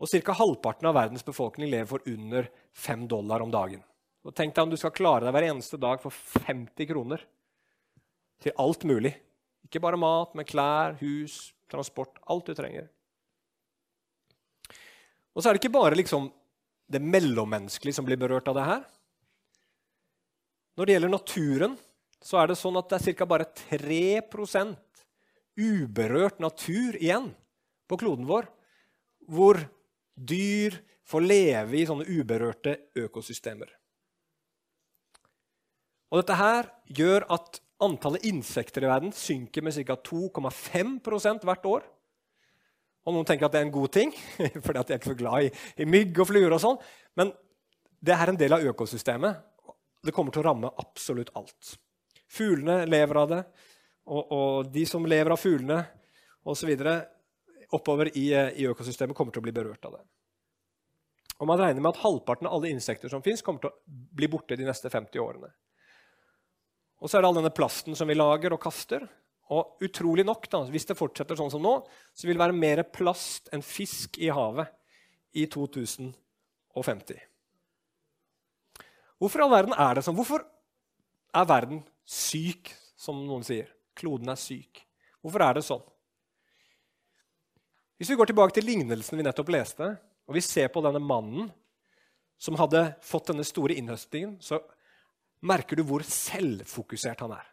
Og 0.00 0.08
Ca. 0.08 0.32
halvparten 0.32 0.88
av 0.88 0.96
verdens 0.96 1.24
befolkning 1.24 1.70
lever 1.70 1.86
for 1.86 2.00
under 2.06 2.48
5 2.72 3.08
dollar 3.08 3.40
om 3.44 3.50
dagen. 3.50 3.82
Og 4.24 4.34
Tenk 4.34 4.54
deg 4.54 4.62
om 4.62 4.70
du 4.70 4.76
skal 4.76 4.94
klare 4.96 5.24
deg 5.26 5.34
hver 5.34 5.48
eneste 5.50 5.80
dag 5.80 6.00
for 6.00 6.10
50 6.46 6.88
kroner 6.88 7.24
til 8.40 8.56
alt 8.56 8.84
mulig. 8.88 9.12
Ikke 9.64 9.80
bare 9.80 10.00
mat, 10.00 10.32
men 10.34 10.48
klær, 10.48 10.96
hus, 11.00 11.52
transport. 11.70 12.16
Alt 12.26 12.48
du 12.48 12.54
trenger. 12.56 12.88
Og 15.34 15.42
så 15.42 15.50
er 15.50 15.56
det 15.56 15.62
ikke 15.62 15.76
bare 15.76 15.98
liksom 15.98 16.30
det 16.90 17.02
mellommenneskelige 17.04 17.94
som 17.94 18.06
blir 18.08 18.18
berørt 18.18 18.48
av 18.50 18.56
det 18.56 18.66
her. 18.66 18.82
Når 20.76 20.86
det 20.86 20.94
gjelder 20.96 21.12
naturen, 21.12 21.76
så 22.20 22.40
er 22.40 22.50
det 22.50 22.58
sånn 22.60 22.76
at 22.80 22.90
det 22.90 23.00
er 23.00 23.16
ca. 23.16 23.28
bare 23.28 23.48
3% 23.48 25.04
uberørt 25.60 26.40
natur 26.40 26.96
igjen 27.00 27.30
på 27.90 27.98
kloden 28.00 28.28
vår, 28.28 28.48
hvor 29.30 29.60
dyr 30.14 30.76
får 31.08 31.24
leve 31.24 31.78
i 31.80 31.86
sånne 31.88 32.06
uberørte 32.06 32.76
økosystemer. 33.00 33.72
Og 36.10 36.20
dette 36.20 36.36
her 36.38 36.68
gjør 36.90 37.26
at 37.34 37.60
antallet 37.80 38.26
insekter 38.28 38.84
i 38.84 38.90
verden 38.90 39.14
synker 39.16 39.64
med 39.64 39.76
ca. 39.78 39.96
2,5% 39.96 41.46
hvert 41.48 41.68
år. 41.70 41.84
Og 43.06 43.14
noen 43.16 43.26
tenker 43.26 43.48
at 43.48 43.54
det 43.54 43.62
er 43.62 43.68
en 43.68 43.74
god 43.74 43.92
ting, 43.94 44.10
fordi 44.64 44.82
jeg 44.82 44.90
er 44.90 44.98
ikke 45.00 45.14
så 45.14 45.20
glad 45.22 45.46
i, 45.46 45.52
i 45.80 45.88
mygg 45.88 46.18
og 46.20 46.28
fluer. 46.28 46.50
og 46.52 46.60
sånn. 46.62 46.80
Men 47.16 47.32
det 48.00 48.16
er 48.16 48.32
en 48.32 48.40
del 48.40 48.56
av 48.56 48.66
økosystemet, 48.72 49.46
det 50.04 50.12
kommer 50.16 50.32
til 50.32 50.42
å 50.42 50.50
ramme 50.50 50.72
absolutt 50.80 51.32
alt. 51.36 51.76
Fuglene 52.30 52.84
lever 52.86 53.18
av 53.18 53.30
det, 53.30 53.40
og, 54.10 54.32
og 54.32 54.70
de 54.72 54.84
som 54.86 55.06
lever 55.06 55.34
av 55.34 55.40
fuglene 55.40 55.80
osv. 56.46 56.70
oppover 57.74 58.10
i, 58.16 58.28
i, 58.32 58.66
økosystemet, 58.70 59.16
kommer 59.16 59.34
til 59.34 59.42
å 59.42 59.46
bli 59.48 59.54
berørt 59.54 59.86
av 59.86 59.98
det. 59.98 60.04
Og 61.40 61.48
Man 61.48 61.58
regner 61.58 61.80
med 61.80 61.94
at 61.94 62.02
halvparten 62.02 62.46
av 62.46 62.58
alle 62.58 62.70
insekter 62.70 63.10
som 63.10 63.22
fins, 63.24 63.42
kommer 63.42 63.64
til 63.64 63.72
å 63.72 63.78
bli 63.88 64.28
borte 64.30 64.58
de 64.58 64.66
neste 64.68 64.92
50 64.92 65.22
årene. 65.22 65.50
Og 67.00 67.08
så 67.08 67.16
er 67.16 67.24
det 67.24 67.30
all 67.30 67.38
denne 67.40 67.54
plasten 67.54 67.96
som 67.96 68.10
vi 68.10 68.18
lager 68.18 68.52
og 68.52 68.60
kaster. 68.62 69.06
Og 69.50 69.82
utrolig 69.82 70.22
nok, 70.26 70.44
da, 70.52 70.60
hvis 70.70 70.86
det 70.86 70.98
fortsetter 70.98 71.38
sånn 71.38 71.50
som 71.50 71.64
nå, 71.64 71.72
så 72.14 72.28
vil 72.28 72.36
det 72.36 72.44
være 72.44 72.58
mer 72.60 72.84
plast 72.92 73.48
enn 73.54 73.64
fisk 73.64 74.20
i 74.20 74.28
havet 74.30 74.68
i 75.34 75.46
2050. 75.50 77.24
Hvorfor 79.20 79.42
i 79.42 79.44
all 79.44 79.54
verden 79.54 79.74
er 79.74 79.96
det 79.96 80.04
sånn? 80.06 80.16
Hvorfor 80.18 80.44
er 81.36 81.48
verden 81.48 81.82
syk, 82.10 82.72
som 82.98 83.22
noen 83.26 83.44
sier? 83.46 83.70
Kloden 83.96 84.32
er 84.32 84.38
syk. 84.40 84.82
Hvorfor 85.22 85.44
er 85.44 85.58
det 85.58 85.64
sånn? 85.66 85.82
Hvis 88.00 88.10
vi 88.10 88.16
går 88.16 88.30
tilbake 88.30 88.56
til 88.56 88.64
lignelsen 88.64 89.18
vi 89.20 89.24
nettopp 89.26 89.52
leste, 89.52 89.92
og 90.26 90.36
vi 90.36 90.42
ser 90.44 90.70
på 90.72 90.82
denne 90.84 91.02
mannen 91.04 91.50
som 92.40 92.56
hadde 92.56 92.94
fått 93.04 93.28
denne 93.28 93.44
store 93.44 93.76
innhøstingen, 93.76 94.38
så 94.40 94.58
merker 95.44 95.76
du 95.76 95.84
hvor 95.86 96.04
selvfokusert 96.06 97.20
han 97.20 97.34
er. 97.36 97.44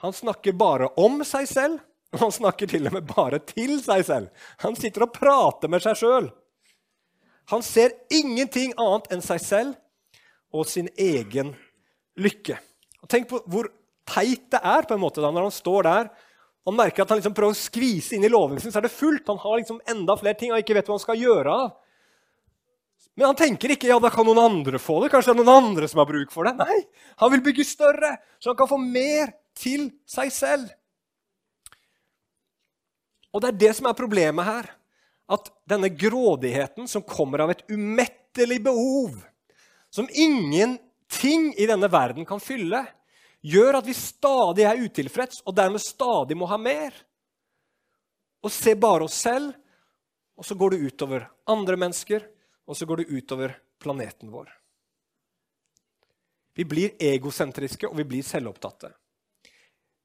Han 0.00 0.16
snakker 0.16 0.56
bare 0.56 0.88
om 1.00 1.22
seg 1.24 1.48
selv, 1.48 1.80
og 2.14 2.22
han 2.24 2.32
snakker 2.32 2.70
til 2.70 2.88
og 2.88 2.96
med 2.96 3.06
bare 3.08 3.40
til 3.44 3.76
seg 3.84 4.04
selv. 4.08 4.46
Han 4.64 4.76
sitter 4.78 5.04
og 5.04 5.12
prater 5.12 5.72
med 5.72 5.84
seg 5.84 6.00
sjøl. 6.00 6.30
Han 7.52 7.62
ser 7.62 7.94
ingenting 8.12 8.72
annet 8.80 9.10
enn 9.14 9.24
seg 9.24 9.42
selv 9.42 9.76
og 10.56 10.64
sin 10.68 10.88
egen 10.96 11.52
lykke. 12.16 12.56
Tenk 13.10 13.28
på 13.30 13.42
hvor 13.50 13.68
teit 14.06 14.46
det 14.54 14.60
er 14.62 14.86
på 14.86 14.94
en 14.96 15.02
måte 15.02 15.22
da, 15.22 15.32
når 15.34 15.48
han 15.48 15.54
står 15.54 15.86
der 15.86 16.10
og 16.66 16.74
merker 16.74 17.04
at 17.04 17.12
han 17.12 17.20
liksom 17.20 17.34
prøver 17.34 17.54
å 17.54 17.58
skvise 17.58 18.16
inn 18.16 18.26
i 18.26 18.30
låven 18.30 18.58
så 18.58 18.72
er 18.74 18.86
det 18.88 18.94
fullt. 18.94 19.28
Han 19.30 19.38
har 19.38 19.60
liksom 19.60 19.78
enda 19.86 20.16
flere 20.18 20.38
ting 20.38 20.50
han 20.50 20.62
ikke 20.62 20.74
vet 20.74 20.88
hva 20.88 20.96
han 20.96 21.02
skal 21.04 21.20
gjøre 21.20 21.52
av. 21.52 21.68
Men 23.16 23.30
han 23.30 23.38
tenker 23.38 23.72
ikke 23.72 23.88
ja, 23.88 23.98
da 24.02 24.10
kan 24.12 24.26
noen 24.28 24.42
andre 24.42 24.80
få 24.82 24.98
det. 25.02 25.12
Kanskje 25.12 25.32
det 25.32 25.38
er 25.38 25.44
noen 25.44 25.68
andre 25.70 25.88
som 25.88 26.02
har 26.02 26.08
bruk 26.10 26.34
for 26.34 26.48
det. 26.48 26.56
Nei, 26.58 26.80
han 27.22 27.32
vil 27.32 27.44
bygge 27.46 27.64
større, 27.64 28.16
så 28.42 28.50
han 28.50 28.58
kan 28.58 28.68
få 28.68 28.80
mer 28.82 29.30
til 29.56 29.86
seg 30.10 30.32
selv. 30.34 30.74
Og 33.32 33.40
det 33.44 33.52
er 33.52 33.62
det 33.62 33.72
som 33.78 33.88
er 33.88 33.96
problemet 33.96 34.48
her. 34.48 34.68
At 35.32 35.48
denne 35.70 35.88
grådigheten 35.90 36.90
som 36.90 37.06
kommer 37.06 37.44
av 37.44 37.54
et 37.54 37.64
umettelig 37.70 38.60
behov 38.66 39.16
som 39.90 40.10
ingenting 40.12 41.48
i 41.56 41.66
denne 41.70 41.88
verden 41.90 42.26
kan 42.28 42.42
fylle, 42.42 42.84
gjør 43.46 43.78
at 43.78 43.86
vi 43.86 43.94
stadig 43.96 44.66
er 44.66 44.82
utilfreds 44.82 45.42
og 45.46 45.54
dermed 45.56 45.82
stadig 45.82 46.36
må 46.38 46.48
ha 46.50 46.58
mer. 46.60 46.94
Og 48.44 48.52
se 48.52 48.74
bare 48.78 49.06
oss 49.06 49.18
selv, 49.26 49.54
og 50.36 50.44
så 50.44 50.54
går 50.58 50.74
det 50.74 50.92
utover 50.92 51.24
andre 51.48 51.78
mennesker, 51.80 52.26
og 52.66 52.76
så 52.76 52.86
går 52.86 53.02
det 53.02 53.10
utover 53.10 53.54
planeten 53.80 54.30
vår. 54.32 54.50
Vi 56.56 56.64
blir 56.64 56.94
egosentriske, 57.02 57.88
og 57.88 57.96
vi 57.98 58.06
blir 58.08 58.24
selvopptatte. 58.24 58.90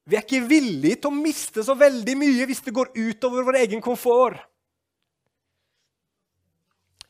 Vi 0.04 0.18
er 0.18 0.26
ikke 0.26 0.48
villige 0.50 1.00
til 1.04 1.12
å 1.12 1.16
miste 1.16 1.64
så 1.64 1.76
veldig 1.78 2.16
mye 2.20 2.48
hvis 2.50 2.64
det 2.66 2.74
går 2.76 2.92
utover 2.98 3.46
vår 3.48 3.60
egen 3.62 3.84
komfort. 3.84 4.40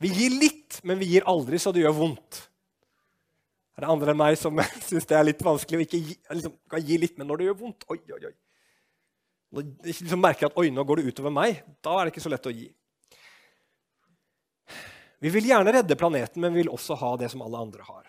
Vi 0.01 0.09
gir 0.09 0.33
litt, 0.33 0.79
men 0.83 0.99
vi 1.01 1.11
gir 1.13 1.25
aldri 1.29 1.59
så 1.61 1.73
det 1.73 1.83
gjør 1.83 1.97
vondt. 1.97 2.41
Er 3.81 3.87
det 3.87 3.93
andre 3.95 4.13
enn 4.13 4.19
meg 4.19 4.35
som 4.37 4.59
syns 4.87 5.07
det 5.09 5.15
er 5.17 5.23
litt 5.25 5.39
vanskelig 5.41 5.79
å 5.79 5.83
ikke 5.87 5.99
gi, 6.05 6.15
liksom, 6.37 6.51
kan 6.69 6.83
gi 6.85 6.97
litt, 7.01 7.15
men 7.17 7.25
når 7.31 7.39
det 7.39 7.45
gjør 7.47 7.55
vondt 7.63 7.87
oi, 7.89 7.97
oi, 8.13 8.19
oi. 8.29 8.35
Når 9.51 9.63
jeg 9.65 9.95
liksom 10.05 10.21
merker 10.21 10.51
at 10.51 10.59
oi, 10.61 10.67
nå 10.69 10.83
går 10.85 11.01
det 11.01 11.11
utover 11.15 11.33
meg, 11.33 11.63
da 11.81 11.95
er 11.97 12.05
det 12.05 12.13
ikke 12.13 12.23
så 12.23 12.29
lett 12.29 12.45
å 12.45 12.53
gi. 12.53 12.67
Vi 15.25 15.31
vil 15.33 15.49
gjerne 15.49 15.73
redde 15.73 15.97
planeten, 15.97 16.43
men 16.45 16.53
vi 16.53 16.61
vil 16.61 16.69
også 16.69 16.99
ha 17.01 17.09
det 17.23 17.31
som 17.33 17.41
alle 17.41 17.63
andre 17.65 17.87
har. 17.89 18.05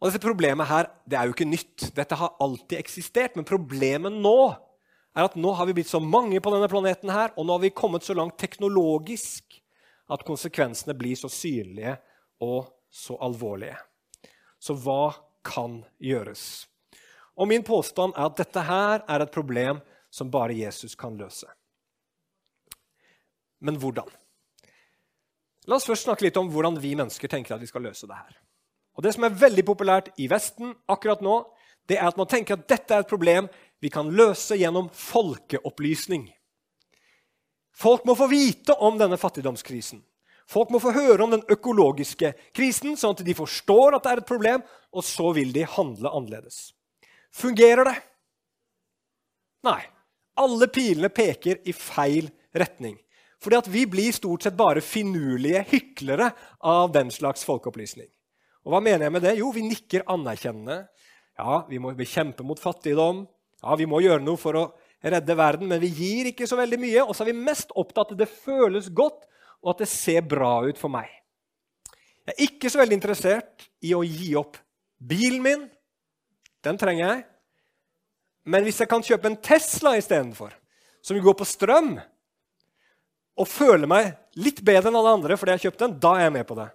Og 0.00 0.08
dette 0.08 0.24
Problemet 0.26 0.66
her 0.66 0.90
det 1.06 1.20
er 1.20 1.30
jo 1.30 1.36
ikke 1.36 1.48
nytt. 1.48 1.86
Dette 1.94 2.18
har 2.18 2.34
alltid 2.42 2.80
eksistert. 2.80 3.38
Men 3.38 3.46
problemet 3.46 4.14
nå 4.14 4.36
er 4.50 5.26
at 5.28 5.38
nå 5.38 5.54
har 5.54 5.70
vi 5.70 5.78
blitt 5.78 5.90
så 5.90 6.02
mange 6.02 6.42
på 6.42 6.50
denne 6.50 6.70
planeten, 6.72 7.14
her, 7.14 7.30
og 7.38 7.46
nå 7.46 7.54
har 7.54 7.62
vi 7.62 7.72
kommet 7.78 8.02
så 8.06 8.14
langt 8.18 8.38
teknologisk 8.42 9.60
at 10.10 10.26
konsekvensene 10.26 10.98
blir 10.98 11.14
så 11.18 11.30
synlige 11.30 11.94
og 12.42 12.70
så 12.90 13.16
alvorlige. 13.22 13.78
Så 14.58 14.74
hva 14.76 15.14
kan 15.46 15.80
gjøres? 15.98 16.66
Og 17.40 17.48
Min 17.48 17.64
påstand 17.64 18.12
er 18.16 18.28
at 18.28 18.36
dette 18.36 18.62
her 18.66 19.04
er 19.08 19.24
et 19.24 19.32
problem 19.32 19.80
som 20.10 20.30
bare 20.30 20.56
Jesus 20.58 20.94
kan 20.98 21.16
løse. 21.16 21.46
Men 23.60 23.78
hvordan? 23.80 24.08
La 25.68 25.76
oss 25.76 25.86
først 25.86 26.08
snakke 26.08 26.26
litt 26.26 26.38
om 26.40 26.50
hvordan 26.50 26.80
vi 26.82 26.96
mennesker 26.98 27.30
tenker 27.30 27.54
at 27.54 27.62
vi 27.62 27.68
skal 27.70 27.84
løse 27.84 28.08
det 28.08 28.16
her. 28.16 28.36
Og 28.96 29.04
Det 29.04 29.14
som 29.14 29.24
er 29.24 29.38
veldig 29.38 29.64
populært 29.64 30.10
i 30.18 30.26
Vesten 30.28 30.74
akkurat 30.90 31.22
nå, 31.24 31.44
det 31.88 31.98
er 31.98 32.10
at 32.10 32.18
man 32.18 32.28
tenker 32.28 32.58
at 32.58 32.68
dette 32.68 32.94
er 32.94 33.04
et 33.04 33.10
problem 33.10 33.48
vi 33.80 33.88
kan 33.92 34.10
løse 34.12 34.58
gjennom 34.58 34.90
folkeopplysning. 34.92 36.26
Folk 37.72 38.04
må 38.04 38.16
få 38.18 38.28
vite 38.28 38.74
om 38.76 38.98
denne 39.00 39.16
fattigdomskrisen. 39.16 40.02
Folk 40.50 40.72
må 40.74 40.80
få 40.82 40.90
høre 40.96 41.22
om 41.22 41.30
den 41.34 41.44
økologiske 41.52 42.32
krisen, 42.56 42.96
sånn 42.98 43.14
at 43.14 43.22
de 43.26 43.36
forstår 43.38 43.96
at 43.96 44.06
det 44.06 44.12
er 44.12 44.22
et 44.22 44.30
problem, 44.30 44.64
og 44.90 45.06
så 45.06 45.30
vil 45.36 45.52
de 45.54 45.62
handle 45.76 46.10
annerledes. 46.10 46.72
Fungerer 47.30 47.86
det? 47.86 47.96
Nei. 49.68 49.80
Alle 50.40 50.70
pilene 50.72 51.10
peker 51.12 51.60
i 51.68 51.74
feil 51.76 52.30
retning. 52.56 52.96
Fordi 53.40 53.58
at 53.58 53.68
vi 53.72 53.84
blir 53.88 54.14
stort 54.14 54.44
sett 54.44 54.56
bare 54.56 54.82
finurlige 54.84 55.62
hyklere 55.70 56.30
av 56.66 56.90
den 56.94 57.12
slags 57.12 57.44
folkeopplysning. 57.48 58.08
Og 58.64 58.74
hva 58.74 58.80
mener 58.84 59.06
jeg 59.06 59.14
med 59.14 59.24
det? 59.24 59.36
Jo, 59.38 59.48
vi 59.54 59.64
nikker 59.64 60.04
anerkjennende. 60.12 60.82
Ja, 61.40 61.62
vi 61.68 61.80
må 61.80 61.94
bekjempe 61.96 62.44
mot 62.44 62.60
fattigdom. 62.60 63.24
Ja, 63.62 63.76
vi 63.80 63.88
må 63.88 64.02
gjøre 64.04 64.24
noe 64.24 64.40
for 64.40 64.56
å 64.56 64.66
redde 65.00 65.36
verden, 65.36 65.70
men 65.70 65.80
vi 65.80 65.92
gir 65.92 66.28
ikke 66.32 66.48
så 66.48 66.58
veldig 66.60 66.80
mye. 66.80 67.04
Og 67.06 67.14
så 67.16 67.24
er 67.24 67.30
vi 67.32 67.44
mest 67.48 67.72
opptatt 67.72 68.12
av 68.12 68.18
at 68.18 68.22
det 68.24 68.28
føles 68.32 68.90
godt, 68.92 69.24
og 69.60 69.74
at 69.74 69.84
det 69.84 69.90
ser 69.92 70.24
bra 70.26 70.60
ut 70.66 70.78
for 70.80 70.92
meg. 70.92 71.08
Jeg 72.26 72.34
er 72.34 72.44
ikke 72.46 72.70
så 72.70 72.80
veldig 72.80 72.96
interessert 72.96 73.66
i 73.84 73.92
å 73.96 74.04
gi 74.06 74.32
opp 74.38 74.58
bilen 75.00 75.42
min. 75.44 75.66
Den 76.64 76.78
trenger 76.80 77.06
jeg. 77.06 77.22
Men 78.50 78.64
hvis 78.64 78.80
jeg 78.80 78.90
kan 78.90 79.04
kjøpe 79.04 79.28
en 79.30 79.40
Tesla 79.42 79.96
istedenfor, 79.98 80.54
som 81.02 81.16
går 81.20 81.36
på 81.36 81.48
strøm, 81.48 81.94
og 83.40 83.48
føle 83.48 83.88
meg 83.88 84.12
litt 84.36 84.60
bedre 84.66 84.90
enn 84.90 84.98
alle 85.00 85.14
andre 85.16 85.36
fordi 85.38 85.54
jeg 85.54 85.60
har 85.60 85.66
kjøpt 85.70 85.84
den, 85.84 85.96
da 86.02 86.12
er 86.18 86.26
jeg 86.26 86.34
med 86.34 86.46
på 86.48 86.56
det. 86.58 86.68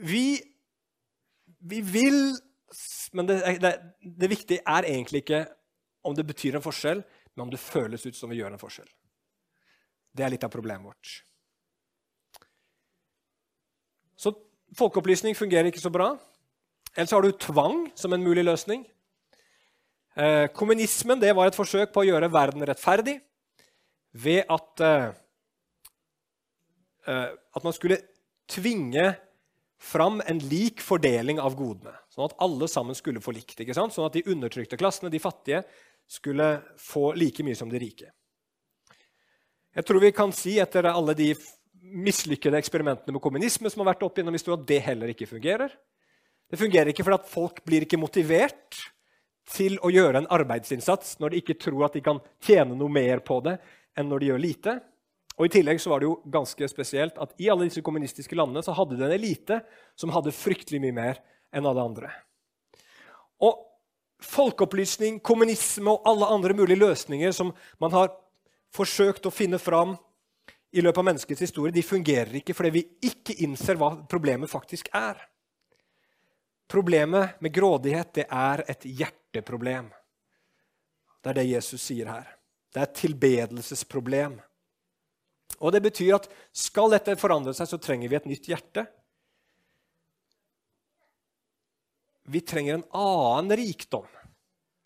Vi, 0.00 0.24
vi 1.70 1.80
vil 1.84 2.20
Men 3.12 3.26
det, 3.26 3.40
det, 3.60 3.72
det 4.00 4.28
viktige 4.30 4.62
er 4.62 4.86
egentlig 4.86 5.24
ikke 5.24 5.40
om 6.06 6.14
det 6.14 6.22
betyr 6.28 6.54
en 6.56 6.62
forskjell, 6.62 7.00
men 7.34 7.42
om 7.42 7.50
det 7.50 7.58
føles 7.60 8.04
ut 8.06 8.16
som 8.16 8.30
vi 8.30 8.38
gjør 8.38 8.54
en 8.54 8.60
forskjell. 8.60 8.86
Det 10.12 10.24
er 10.26 10.32
litt 10.32 10.44
av 10.44 10.52
problemet 10.52 10.90
vårt. 10.90 11.12
Så 14.18 14.34
folkeopplysning 14.76 15.36
fungerer 15.38 15.70
ikke 15.70 15.82
så 15.82 15.92
bra. 15.92 16.12
Ellers 16.96 17.14
har 17.14 17.22
du 17.22 17.32
tvang 17.32 17.86
som 17.98 18.12
en 18.12 18.24
mulig 18.24 18.44
løsning. 18.44 18.84
Eh, 20.18 20.46
kommunismen 20.52 21.22
var 21.22 21.48
et 21.48 21.56
forsøk 21.56 21.92
på 21.94 22.02
å 22.02 22.08
gjøre 22.08 22.32
verden 22.32 22.66
rettferdig 22.66 23.20
ved 24.12 24.44
at, 24.50 24.80
eh, 24.80 25.12
eh, 27.06 27.28
at 27.30 27.64
man 27.64 27.72
skulle 27.72 28.00
tvinge 28.50 29.16
fram 29.80 30.20
en 30.26 30.38
lik 30.38 30.82
fordeling 30.84 31.40
av 31.40 31.56
godene. 31.56 31.94
Sånn 32.10 32.26
at 32.26 32.36
alle 32.38 32.68
sammen 32.68 32.94
skulle 32.94 33.22
få 33.22 33.32
likt. 33.32 33.56
Sånn 33.56 34.06
at 34.06 34.12
de 34.12 34.26
undertrykte 34.26 34.76
klassene, 34.76 35.10
de 35.10 35.18
fattige, 35.18 35.64
skulle 36.06 36.62
få 36.76 37.14
like 37.16 37.42
mye 37.42 37.56
som 37.56 37.70
de 37.70 37.78
rike. 37.78 38.10
Jeg 39.76 39.86
tror 39.86 40.02
vi 40.02 40.12
kan 40.14 40.32
si 40.34 40.56
etter 40.58 40.88
alle 40.90 41.14
de 41.14 41.32
mislykkede 41.80 42.58
eksperimentene 42.58 43.14
med 43.14 43.22
kommunisme 43.22 43.70
som 43.70 43.82
har 43.82 43.92
vært 43.92 44.02
opp 44.06 44.18
gjennom 44.18 44.34
historien, 44.34 44.60
at 44.62 44.68
det 44.68 44.80
heller 44.84 45.12
ikke 45.12 45.28
fungerer. 45.30 45.72
Det 46.50 46.58
fungerer 46.58 46.90
ikke 46.90 47.06
fordi 47.06 47.30
folk 47.30 47.60
blir 47.66 47.86
ikke 47.86 48.00
motivert 48.00 48.80
til 49.50 49.78
å 49.82 49.90
gjøre 49.90 50.22
en 50.22 50.30
arbeidsinnsats 50.30 51.18
når 51.22 51.32
de 51.32 51.42
ikke 51.42 51.58
tror 51.62 51.86
at 51.86 51.96
de 51.96 52.02
kan 52.04 52.20
tjene 52.42 52.76
noe 52.78 52.90
mer 52.92 53.22
på 53.26 53.38
det 53.46 53.56
enn 53.98 54.10
når 54.10 54.22
de 54.22 54.30
gjør 54.30 54.42
lite. 54.42 54.76
Og 55.38 55.46
I 55.46 55.52
tillegg 55.54 55.80
så 55.80 55.92
var 55.92 56.02
det 56.02 56.10
jo 56.10 56.18
ganske 56.30 56.68
spesielt 56.70 57.18
at 57.22 57.32
i 57.40 57.48
alle 57.50 57.68
disse 57.68 57.82
kommunistiske 57.86 58.36
landene 58.36 58.62
så 58.66 58.74
hadde 58.76 58.98
det 58.98 59.06
en 59.06 59.16
elite 59.16 59.60
som 59.98 60.12
hadde 60.14 60.34
fryktelig 60.36 60.82
mye 60.82 60.96
mer 60.98 61.22
enn 61.54 61.66
alle 61.66 61.86
andre. 61.86 62.10
Og 63.46 63.66
Folkeopplysning, 64.20 65.16
kommunisme 65.24 65.94
og 65.94 66.04
alle 66.04 66.26
andre 66.28 66.52
mulige 66.52 66.76
løsninger 66.82 67.32
som 67.32 67.54
man 67.80 67.94
har 67.94 68.10
forsøkt 68.74 69.26
å 69.26 69.34
finne 69.34 69.58
fram 69.58 69.96
i 70.70 70.82
løpet 70.82 71.02
av 71.02 71.06
menneskets 71.08 71.42
historie, 71.42 71.74
de 71.74 71.82
fungerer 71.82 72.36
ikke 72.38 72.54
fordi 72.54 72.70
vi 72.78 72.84
ikke 73.10 73.34
innser 73.42 73.78
hva 73.80 73.92
problemet 74.10 74.50
faktisk 74.50 74.92
er. 74.94 75.18
Problemet 76.70 77.40
med 77.42 77.54
grådighet 77.54 78.12
det 78.20 78.26
er 78.30 78.62
et 78.70 78.86
hjerteproblem. 78.86 79.88
Det 81.20 81.32
er 81.32 81.40
det 81.40 81.48
Jesus 81.48 81.82
sier 81.82 82.12
her. 82.12 82.28
Det 82.70 82.78
er 82.78 82.86
et 82.86 83.00
tilbedelsesproblem. 83.00 84.38
Og 85.58 85.74
det 85.74 85.82
betyr 85.82 86.14
at 86.20 86.30
skal 86.54 86.94
dette 86.94 87.18
forandre 87.18 87.52
seg, 87.56 87.66
så 87.68 87.80
trenger 87.82 88.08
vi 88.08 88.18
et 88.20 88.30
nytt 88.30 88.46
hjerte. 88.52 88.86
Vi 92.30 92.40
trenger 92.46 92.78
en 92.78 92.86
annen 92.94 93.58
rikdom 93.58 94.06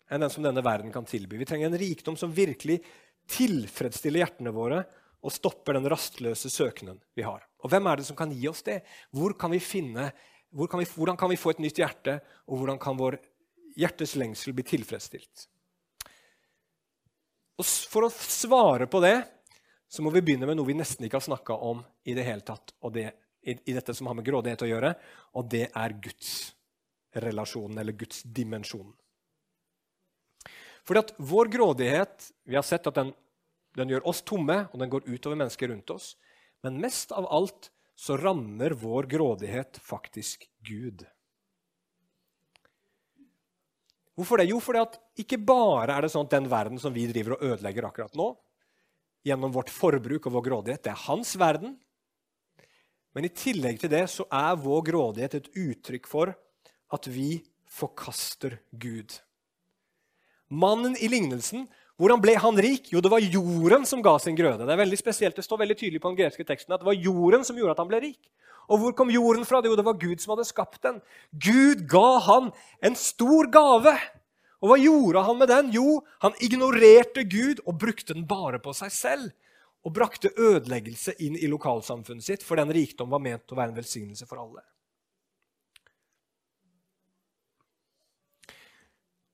enn 0.09 0.21
den 0.21 0.31
som 0.33 0.45
denne 0.45 0.61
verden 0.65 0.91
kan 0.93 1.05
tilby. 1.05 1.37
Vi 1.37 1.47
trenger 1.49 1.69
en 1.69 1.77
rikdom 1.77 2.17
som 2.17 2.33
virkelig 2.33 2.79
tilfredsstiller 3.31 4.23
hjertene 4.23 4.53
våre 4.55 4.83
og 5.25 5.33
stopper 5.33 5.77
den 5.77 5.89
rastløse 5.89 6.51
søkenen 6.53 6.99
vi 7.17 7.25
har. 7.25 7.43
Og 7.65 7.71
hvem 7.73 7.87
er 7.89 7.99
det 7.99 8.07
som 8.07 8.17
kan 8.17 8.33
gi 8.33 8.47
oss 8.49 8.61
det? 8.65 8.83
Kan 9.39 9.55
finne 9.59 10.11
hvor 10.55 10.69
kan 10.71 10.79
vi, 10.79 10.85
hvordan 10.87 11.17
kan 11.17 11.29
vi 11.29 11.39
få 11.39 11.51
et 11.51 11.59
nytt 11.59 11.81
hjerte, 11.81 12.19
og 12.47 12.61
hvordan 12.61 12.77
kan 12.79 12.95
vår 12.95 13.17
hjertes 13.75 14.13
lengsel 14.15 14.53
bli 14.55 14.63
tilfredsstilt? 14.63 15.49
Og 17.59 17.65
For 17.65 18.07
å 18.07 18.11
svare 18.13 18.87
på 18.87 19.01
det 19.03 19.17
så 19.91 20.03
må 20.03 20.11
vi 20.11 20.23
begynne 20.23 20.47
med 20.47 20.57
noe 20.59 20.67
vi 20.67 20.77
nesten 20.77 21.05
ikke 21.07 21.19
har 21.19 21.27
snakka 21.27 21.57
om 21.67 21.83
i 22.07 22.15
det 22.15 22.25
hele 22.27 22.43
tatt, 22.45 22.73
det, 22.93 23.09
i, 23.43 23.55
i, 23.55 23.75
dette 23.75 23.93
som 23.95 24.07
har 24.09 24.17
med 24.17 24.25
grådighet 24.27 24.63
å 24.65 24.69
gjøre, 24.69 24.91
og 25.39 25.49
det 25.51 25.67
er 25.69 25.97
Guds 26.03 26.31
relasjonen, 27.15 27.77
eller 27.79 27.95
Guds 27.95 28.23
dimensjon. 28.23 28.89
Fordi 30.85 31.01
at 31.01 31.15
vår 31.17 31.49
grådighet 31.53 32.31
Vi 32.45 32.55
har 32.55 32.65
sett 32.65 32.87
at 32.87 32.95
den, 32.95 33.11
den 33.75 33.89
gjør 33.89 34.05
oss 34.07 34.21
tomme, 34.21 34.67
og 34.71 34.79
den 34.79 34.91
går 34.91 35.07
utover 35.09 35.39
mennesker 35.39 35.71
rundt 35.73 35.89
oss. 35.89 36.13
Men 36.61 36.79
mest 36.81 37.11
av 37.11 37.25
alt 37.33 37.71
så 37.95 38.17
rammer 38.19 38.75
vår 38.77 39.07
grådighet 39.09 39.79
faktisk 39.81 40.45
Gud. 40.67 41.05
Hvorfor 44.15 44.39
det? 44.39 44.47
Jo, 44.47 44.61
fordi 44.63 44.79
at 44.79 44.99
ikke 45.19 45.39
bare 45.43 45.95
er 45.95 46.05
det 46.05 46.11
sånn 46.13 46.27
at 46.27 46.35
den 46.37 46.47
verden 46.51 46.79
som 46.79 46.93
vi 46.95 47.07
driver 47.09 47.35
og 47.35 47.43
ødelegger 47.49 47.87
akkurat 47.89 48.15
nå, 48.15 48.29
gjennom 49.25 49.51
vårt 49.55 49.71
forbruk 49.73 50.29
og 50.29 50.37
vår 50.37 50.45
grådighet, 50.49 50.83
det 50.85 50.93
er 50.93 51.03
hans 51.07 51.33
verden. 51.39 51.75
Men 53.15 53.27
i 53.27 53.33
tillegg 53.33 53.79
til 53.81 53.91
det 53.91 54.05
så 54.11 54.27
er 54.31 54.59
vår 54.59 54.85
grådighet 54.91 55.39
et 55.39 55.51
uttrykk 55.55 56.07
for 56.07 56.31
at 56.95 57.09
vi 57.11 57.39
forkaster 57.75 58.59
Gud. 58.71 59.17
Mannen 60.49 60.95
i 61.01 61.09
lignelsen 61.11 61.65
hvordan 61.95 62.19
ble 62.19 62.33
han 62.43 62.57
rik? 62.59 62.89
Jo, 62.91 62.99
det 62.99 63.11
var 63.11 63.23
jorden 63.23 63.85
som 63.87 64.01
ga 64.03 64.17
sin 64.19 64.35
grøde. 64.35 64.65
Det 64.67 64.73
er 64.73 64.81
veldig 64.81 64.97
spesielt, 64.99 65.37
det 65.37 65.45
står 65.45 65.61
veldig 65.61 65.77
tydelig 65.79 66.01
på 66.03 66.11
den 66.11 66.17
greske 66.19 66.43
teksten 66.47 66.75
at 66.75 66.81
det 66.81 66.89
var 66.89 66.97
jorden 66.99 67.45
som 67.47 67.55
gjorde 67.55 67.77
at 67.77 67.79
han 67.79 67.87
ble 67.91 68.01
rik. 68.03 68.19
Og 68.67 68.81
hvor 68.81 68.95
kom 68.97 69.13
jorden 69.13 69.47
fra? 69.47 69.61
Jo, 69.63 69.77
det 69.79 69.85
var 69.87 69.95
Gud 70.01 70.19
som 70.19 70.33
hadde 70.33 70.47
skapt 70.49 70.81
den. 70.83 70.99
Gud 71.31 71.85
ga 71.87 72.19
han 72.25 72.51
en 72.83 72.99
stor 72.99 73.47
gave. 73.53 73.95
Og 74.59 74.71
hva 74.71 74.77
gjorde 74.81 75.23
han 75.23 75.39
med 75.39 75.51
den? 75.53 75.71
Jo, 75.77 76.01
han 76.25 76.35
ignorerte 76.43 77.23
Gud 77.31 77.63
og 77.63 77.79
brukte 77.79 78.17
den 78.17 78.27
bare 78.27 78.59
på 78.59 78.75
seg 78.75 78.91
selv. 78.91 79.31
Og 79.85 79.93
brakte 79.95 80.33
ødeleggelse 80.35 81.13
inn 81.23 81.37
i 81.37 81.47
lokalsamfunnet 81.47 82.25
sitt, 82.25 82.43
for 82.43 82.57
den 82.57 82.73
rikdom 82.73 83.11
var 83.13 83.21
ment 83.23 83.53
å 83.53 83.59
være 83.59 83.71
en 83.71 83.77
velsignelse 83.77 84.25
for 84.27 84.41
alle. 84.41 84.65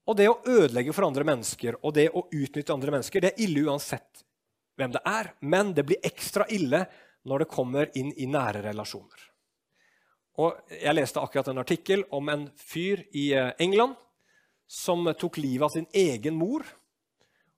Og 0.10 0.18
det 0.18 0.28
å 0.32 0.40
ødelegge 0.50 0.94
for 0.96 1.06
andre 1.06 1.26
mennesker 1.28 1.78
og 1.82 1.94
det 1.96 2.08
å 2.10 2.26
utnytte 2.26 2.74
andre 2.74 2.94
mennesker, 2.96 3.22
det 3.22 3.34
er 3.34 3.44
ille 3.46 3.66
uansett 3.70 4.24
hvem 4.80 4.96
det 4.96 5.02
er. 5.06 5.34
Men 5.42 5.76
det 5.78 5.86
blir 5.88 6.02
ekstra 6.06 6.48
ille 6.50 6.86
når 7.30 7.44
det 7.44 7.52
kommer 7.52 7.92
inn 7.98 8.10
i 8.18 8.30
nære 8.30 8.64
relasjoner. 8.66 9.28
Og 10.42 10.74
jeg 10.74 10.96
leste 10.96 11.22
akkurat 11.22 11.52
en 11.52 11.62
artikkel 11.62 12.06
om 12.16 12.30
en 12.32 12.48
fyr 12.58 13.04
i 13.12 13.32
eh, 13.38 13.52
England 13.62 14.00
som 14.72 15.06
tok 15.20 15.38
livet 15.44 15.68
av 15.68 15.74
sin 15.76 15.88
egen 15.94 16.38
mor. 16.40 16.64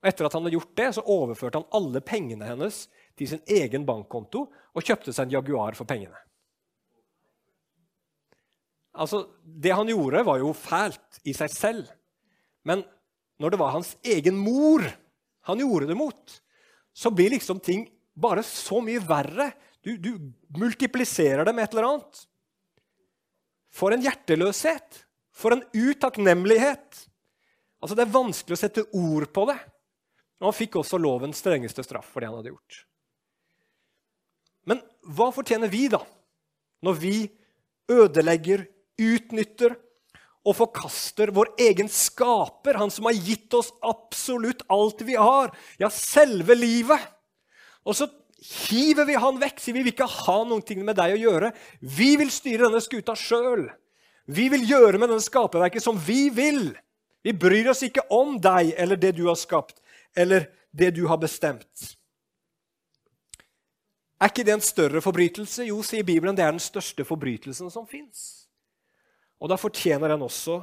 Og 0.02 0.10
etter 0.10 0.28
at 0.28 0.36
han 0.36 0.44
hadde 0.44 0.58
gjort 0.58 0.76
det, 0.76 0.90
så 0.98 1.06
overførte 1.14 1.62
han 1.62 1.70
alle 1.78 2.02
pengene 2.04 2.50
hennes 2.50 2.88
til 3.16 3.30
sin 3.30 3.44
egen 3.48 3.86
bankkonto 3.88 4.48
og 4.50 4.84
kjøpte 4.84 5.14
seg 5.14 5.30
en 5.30 5.36
Jaguar 5.38 5.78
for 5.78 5.88
pengene. 5.88 6.18
Altså, 8.94 9.24
Det 9.44 9.72
han 9.74 9.90
gjorde, 9.90 10.26
var 10.26 10.42
jo 10.42 10.52
fælt 10.54 11.22
i 11.24 11.34
seg 11.34 11.54
selv. 11.54 11.88
Men 12.68 12.84
når 13.42 13.54
det 13.54 13.60
var 13.62 13.74
hans 13.76 13.96
egen 14.08 14.38
mor 14.40 14.86
han 15.48 15.60
gjorde 15.60 15.90
det 15.90 15.98
mot, 16.00 16.36
så 16.96 17.12
blir 17.12 17.34
liksom 17.34 17.60
ting 17.60 17.88
bare 18.14 18.44
så 18.46 18.80
mye 18.84 19.02
verre. 19.04 19.50
Du, 19.84 19.98
du 19.98 20.32
multipliserer 20.56 21.44
det 21.46 21.54
med 21.56 21.66
et 21.66 21.76
eller 21.76 21.90
annet. 21.90 22.22
For 23.74 23.92
en 23.92 24.06
hjerteløshet! 24.06 25.02
For 25.34 25.56
en 25.56 25.66
utakknemlighet! 25.74 27.04
Altså, 27.82 27.98
Det 27.98 28.06
er 28.06 28.16
vanskelig 28.16 28.56
å 28.56 28.62
sette 28.62 28.86
ord 28.96 29.28
på 29.34 29.48
det. 29.50 29.58
Og 30.40 30.50
han 30.52 30.56
fikk 30.56 30.78
også 30.80 31.00
lovens 31.02 31.42
strengeste 31.44 31.84
straff 31.84 32.14
for 32.14 32.22
det 32.24 32.30
han 32.30 32.38
hadde 32.40 32.54
gjort. 32.54 32.84
Men 34.70 34.80
hva 35.04 35.30
fortjener 35.36 35.72
vi, 35.72 35.90
da, 35.92 36.00
når 36.84 37.00
vi 37.02 37.16
ødelegger, 37.92 38.64
utnytter, 39.00 39.76
og 40.44 40.58
forkaster 40.58 41.32
vår 41.36 41.54
egen 41.70 41.90
skaper, 41.92 42.76
han 42.80 42.92
som 42.92 43.08
har 43.08 43.16
gitt 43.16 43.54
oss 43.56 43.72
absolutt 43.86 44.66
alt 44.72 45.02
vi 45.08 45.16
har, 45.16 45.54
ja, 45.80 45.90
selve 45.94 46.56
livet. 46.58 47.00
Og 47.88 47.96
så 47.96 48.10
hiver 48.44 49.08
vi 49.08 49.16
han 49.20 49.40
vekk, 49.40 49.62
sier 49.62 49.78
vi 49.78 49.86
vil 49.86 49.94
ikke 49.94 50.10
ha 50.10 50.42
noe 50.48 50.84
med 50.84 50.98
deg 51.00 51.16
å 51.16 51.22
gjøre. 51.22 51.54
Vi 51.80 52.14
vil 52.20 52.32
styre 52.32 52.68
denne 52.68 52.84
skuta 52.84 53.16
sjøl. 53.16 53.70
Vi 54.28 54.50
vil 54.52 54.68
gjøre 54.68 55.00
med 55.00 55.12
denne 55.12 55.24
skaperverket 55.24 55.84
som 55.84 56.00
vi 56.00 56.28
vil. 56.32 56.74
Vi 57.24 57.32
bryr 57.36 57.72
oss 57.72 57.84
ikke 57.88 58.04
om 58.12 58.36
deg 58.44 58.74
eller 58.78 59.00
det 59.00 59.16
du 59.16 59.26
har 59.30 59.40
skapt, 59.40 59.80
eller 60.16 60.50
det 60.76 60.92
du 60.98 61.06
har 61.08 61.20
bestemt. 61.22 61.96
Er 64.20 64.32
ikke 64.32 64.44
det 64.48 64.56
en 64.56 64.64
større 64.64 65.02
forbrytelse? 65.04 65.66
Jo, 65.68 65.82
sier 65.84 66.04
Bibelen, 66.08 66.36
det 66.36 66.44
er 66.46 66.52
den 66.56 66.64
største 66.64 67.04
forbrytelsen 67.08 67.72
som 67.72 67.88
fins. 67.88 68.43
Og 69.44 69.52
da 69.52 69.60
fortjener 69.60 70.14
den 70.14 70.24
også 70.24 70.62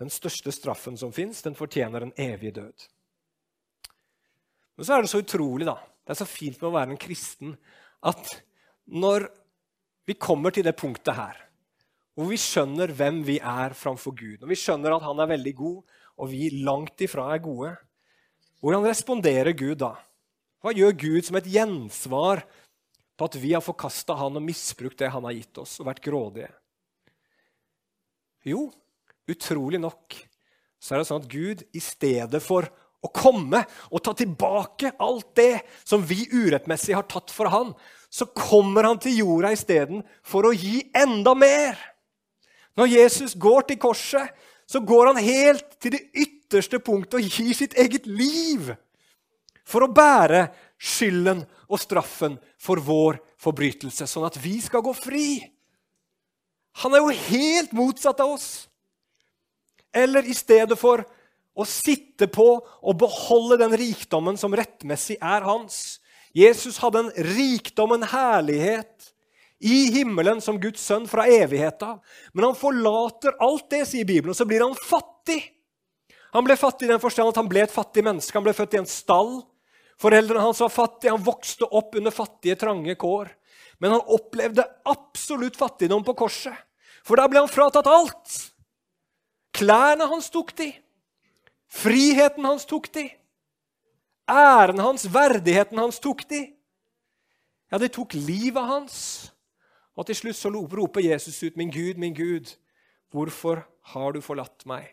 den 0.00 0.10
største 0.12 0.52
straffen 0.52 0.98
som 0.98 1.12
fins. 1.14 1.44
Den 1.46 1.56
fortjener 1.56 2.02
en 2.04 2.14
evig 2.18 2.56
død. 2.58 2.86
Men 4.76 4.86
så 4.86 4.96
er 4.96 5.04
det 5.04 5.12
så 5.12 5.22
utrolig, 5.22 5.68
da. 5.68 5.78
Det 6.04 6.14
er 6.14 6.20
så 6.20 6.28
fint 6.28 6.58
med 6.60 6.68
å 6.68 6.74
være 6.74 6.94
en 6.94 7.00
kristen 7.00 7.54
at 8.06 8.34
når 8.86 9.28
vi 10.06 10.14
kommer 10.20 10.54
til 10.54 10.66
det 10.66 10.76
punktet 10.78 11.16
her, 11.16 11.38
hvor 12.16 12.28
vi 12.30 12.38
skjønner 12.40 12.92
hvem 12.96 13.22
vi 13.26 13.38
er 13.40 13.74
framfor 13.76 14.14
Gud, 14.16 14.38
når 14.40 14.52
vi 14.52 14.58
skjønner 14.60 14.94
at 14.94 15.04
han 15.04 15.22
er 15.22 15.32
veldig 15.32 15.54
god, 15.58 15.96
og 16.16 16.30
vi 16.30 16.50
langt 16.64 17.02
ifra 17.04 17.26
er 17.34 17.42
gode, 17.44 17.72
hvordan 18.62 18.86
responderer 18.86 19.52
Gud 19.56 19.80
da? 19.82 19.92
Hva 20.64 20.72
gjør 20.74 20.94
Gud 20.96 21.26
som 21.26 21.36
et 21.38 21.48
gjensvar 21.50 22.44
på 23.16 23.28
at 23.28 23.36
vi 23.40 23.52
har 23.52 23.64
forkasta 23.64 24.16
han 24.16 24.38
og 24.38 24.44
misbrukt 24.44 24.98
det 25.02 25.10
han 25.12 25.26
har 25.28 25.36
gitt 25.36 25.60
oss, 25.60 25.76
og 25.80 25.90
vært 25.90 26.04
grådige? 26.04 26.52
Jo, 28.46 28.68
utrolig 29.26 29.80
nok 29.82 30.16
så 30.86 30.94
er 30.94 31.02
det 31.02 31.08
sånn 31.08 31.22
at 31.24 31.30
Gud 31.30 31.62
i 31.74 31.82
stedet 31.82 32.40
for 32.44 32.68
å 33.02 33.10
komme 33.14 33.62
og 33.90 34.02
ta 34.04 34.12
tilbake 34.16 34.92
alt 35.02 35.32
det 35.38 35.64
som 35.86 36.04
vi 36.06 36.24
urettmessig 36.30 36.94
har 36.96 37.06
tatt 37.10 37.32
for 37.34 37.50
han, 37.52 37.72
så 38.10 38.28
kommer 38.30 38.86
han 38.86 39.00
til 39.02 39.18
jorda 39.20 39.52
isteden 39.54 40.04
for 40.26 40.46
å 40.46 40.54
gi 40.54 40.84
enda 40.96 41.34
mer. 41.38 41.78
Når 42.78 42.92
Jesus 42.92 43.34
går 43.40 43.66
til 43.70 43.80
korset, 43.82 44.30
så 44.66 44.82
går 44.82 45.12
han 45.12 45.22
helt 45.22 45.76
til 45.82 45.94
det 45.96 46.04
ytterste 46.14 46.80
punktet 46.82 47.20
og 47.20 47.26
gir 47.38 47.54
sitt 47.56 47.76
eget 47.78 48.06
liv 48.06 48.72
for 49.66 49.86
å 49.86 49.90
bære 49.90 50.46
skylden 50.78 51.44
og 51.66 51.82
straffen 51.82 52.36
for 52.62 52.82
vår 52.82 53.18
forbrytelse, 53.42 54.06
sånn 54.06 54.26
at 54.28 54.38
vi 54.42 54.58
skal 54.62 54.84
gå 54.86 54.92
fri. 54.94 55.28
Han 56.82 56.94
er 56.94 57.04
jo 57.04 57.20
helt 57.30 57.72
motsatt 57.76 58.20
av 58.20 58.34
oss. 58.36 58.66
Eller 59.96 60.26
i 60.28 60.34
stedet 60.36 60.76
for 60.78 61.04
å 61.56 61.64
sitte 61.64 62.28
på 62.28 62.46
og 62.60 62.98
beholde 63.00 63.56
den 63.62 63.76
rikdommen 63.80 64.36
som 64.36 64.54
rettmessig 64.56 65.16
er 65.24 65.46
hans. 65.46 65.98
Jesus 66.36 66.76
hadde 66.82 67.06
en 67.06 67.12
rikdom, 67.32 67.94
en 67.96 68.08
herlighet, 68.10 69.12
i 69.58 69.86
himmelen 69.94 70.42
som 70.44 70.58
Guds 70.60 70.82
sønn 70.84 71.06
fra 71.08 71.24
evighet. 71.32 71.80
Men 72.36 72.50
han 72.50 72.58
forlater 72.58 73.38
alt 73.40 73.70
det, 73.72 73.86
sier 73.88 74.04
Bibelen, 74.04 74.34
og 74.34 74.36
så 74.36 74.44
blir 74.48 74.60
han 74.60 74.76
fattig. 74.76 75.40
Han 76.36 76.44
ble 76.44 76.58
fattig 76.60 76.84
i 76.84 76.92
den 76.92 77.00
forstand 77.00 77.32
at 77.32 77.40
han 77.40 77.48
ble 77.48 77.62
et 77.64 77.72
fattig 77.72 78.04
menneske. 78.04 78.36
Han 78.36 78.44
ble 78.44 78.52
født 78.56 78.76
i 78.76 78.82
en 78.82 78.90
stall. 78.90 79.38
Foreldrene 79.96 80.44
hans 80.44 80.60
var 80.60 80.72
fattige. 80.74 81.14
Han 81.14 81.24
vokste 81.24 81.64
opp 81.64 81.96
under 81.96 82.12
fattige, 82.12 82.58
trange 82.60 82.98
kår. 83.00 83.32
Men 83.80 83.96
han 83.96 84.12
opplevde 84.12 84.66
absolutt 84.84 85.56
fattigdom 85.56 86.04
på 86.04 86.16
korset. 86.20 86.65
For 87.06 87.18
da 87.18 87.28
ble 87.30 87.44
han 87.44 87.50
fratatt 87.50 87.86
alt. 87.86 88.34
Klærne 89.54 90.08
hans 90.10 90.28
tok 90.34 90.50
de. 90.58 90.72
Friheten 91.70 92.44
hans 92.46 92.66
tok 92.66 92.90
de. 92.94 93.06
Æren 94.26 94.82
hans, 94.82 95.06
verdigheten 95.14 95.78
hans 95.78 96.00
tok 96.02 96.24
de. 96.28 96.42
Ja, 97.70 97.78
de 97.78 97.88
tok 97.92 98.14
livet 98.18 98.66
hans. 98.66 98.96
Og 99.96 100.08
til 100.08 100.18
slutt 100.18 100.38
så 100.38 100.50
roper 100.50 101.00
Jesus 101.00 101.42
ut, 101.42 101.56
'Min 101.56 101.70
Gud, 101.70 101.96
min 101.96 102.14
Gud, 102.14 102.56
hvorfor 103.10 103.64
har 103.82 104.12
du 104.12 104.20
forlatt 104.20 104.66
meg?' 104.66 104.92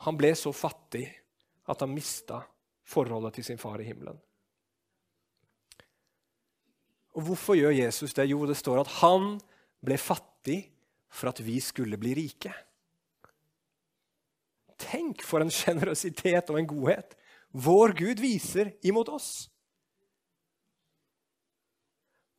Han 0.00 0.16
ble 0.16 0.34
så 0.34 0.52
fattig 0.52 1.06
at 1.68 1.80
han 1.80 1.94
mista 1.94 2.40
forholdet 2.84 3.34
til 3.34 3.44
sin 3.44 3.58
far 3.58 3.80
i 3.80 3.84
himmelen. 3.84 4.18
Og 7.14 7.22
Hvorfor 7.22 7.54
gjør 7.54 7.70
Jesus 7.70 8.14
det? 8.14 8.30
Jo, 8.30 8.46
det 8.46 8.56
står 8.56 8.80
at 8.80 8.86
han 8.86 9.40
ble 9.84 9.98
fattig 9.98 10.70
for 11.10 11.32
at 11.32 11.40
vi 11.42 11.58
skulle 11.62 11.98
bli 12.00 12.14
rike. 12.16 12.52
Tenk 14.80 15.24
for 15.26 15.42
en 15.42 15.52
sjenerøsitet 15.52 16.50
og 16.52 16.60
en 16.60 16.70
godhet 16.70 17.16
vår 17.50 17.94
Gud 17.98 18.20
viser 18.22 18.74
imot 18.86 19.10
oss. 19.10 19.48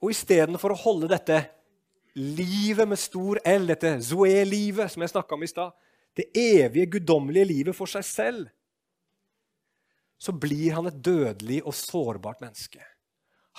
Og 0.02 0.14
istedenfor 0.14 0.74
å 0.74 0.82
holde 0.82 1.12
dette 1.12 1.44
livet 2.18 2.88
med 2.90 3.00
stor 3.00 3.40
L, 3.48 3.68
dette 3.70 3.94
zoe-livet 4.08 4.92
som 4.92 5.04
jeg 5.04 5.14
snakka 5.14 5.36
om 5.36 5.46
i 5.46 5.52
stad, 5.52 5.76
det 6.18 6.32
evige, 6.36 6.98
guddommelige 6.98 7.48
livet 7.48 7.78
for 7.78 7.92
seg 7.92 8.08
selv, 8.08 8.50
så 10.22 10.34
blir 10.36 10.76
han 10.78 10.90
et 10.90 11.00
dødelig 11.04 11.62
og 11.66 11.76
sårbart 11.76 12.42
menneske. 12.44 12.82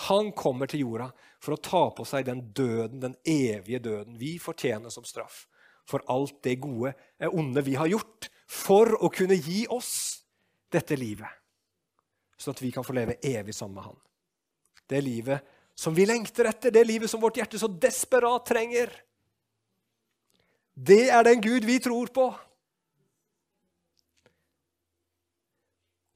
Han 0.08 0.32
kommer 0.32 0.70
til 0.70 0.86
jorda 0.86 1.10
for 1.42 1.54
å 1.54 1.60
ta 1.60 1.82
på 1.92 2.04
seg 2.08 2.26
den 2.26 2.40
døden, 2.56 3.00
den 3.02 3.16
evige 3.28 3.82
døden 3.82 4.16
vi 4.18 4.38
fortjener 4.40 4.92
som 4.92 5.04
straff 5.04 5.44
for 5.88 6.04
alt 6.10 6.38
det 6.46 6.60
gode, 6.62 6.94
onde 7.32 7.62
vi 7.66 7.74
har 7.74 7.90
gjort, 7.90 8.28
for 8.46 8.94
å 9.02 9.10
kunne 9.12 9.34
gi 9.34 9.64
oss 9.72 10.22
dette 10.72 10.96
livet, 10.96 11.28
sånn 12.38 12.54
at 12.54 12.62
vi 12.62 12.70
kan 12.72 12.86
få 12.86 12.94
leve 12.96 13.18
evig 13.26 13.54
sammen 13.56 13.80
med 13.80 13.88
Han. 13.90 13.98
Det 14.88 15.00
livet 15.02 15.58
som 15.74 15.94
vi 15.96 16.06
lengter 16.06 16.48
etter, 16.50 16.72
det 16.72 16.84
livet 16.86 17.10
som 17.10 17.20
vårt 17.20 17.40
hjerte 17.40 17.60
så 17.60 17.68
desperat 17.68 18.46
trenger. 18.46 18.92
Det 20.72 21.08
er 21.10 21.24
den 21.26 21.42
Gud 21.44 21.66
vi 21.68 21.78
tror 21.82 22.12
på. 22.14 22.28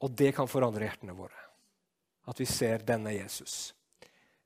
Og 0.04 0.12
det 0.12 0.34
kan 0.36 0.48
forandre 0.48 0.84
hjertene 0.86 1.16
våre. 1.16 1.45
At 2.26 2.40
vi 2.40 2.46
ser 2.50 2.82
denne 2.86 3.14
Jesus. 3.14 3.74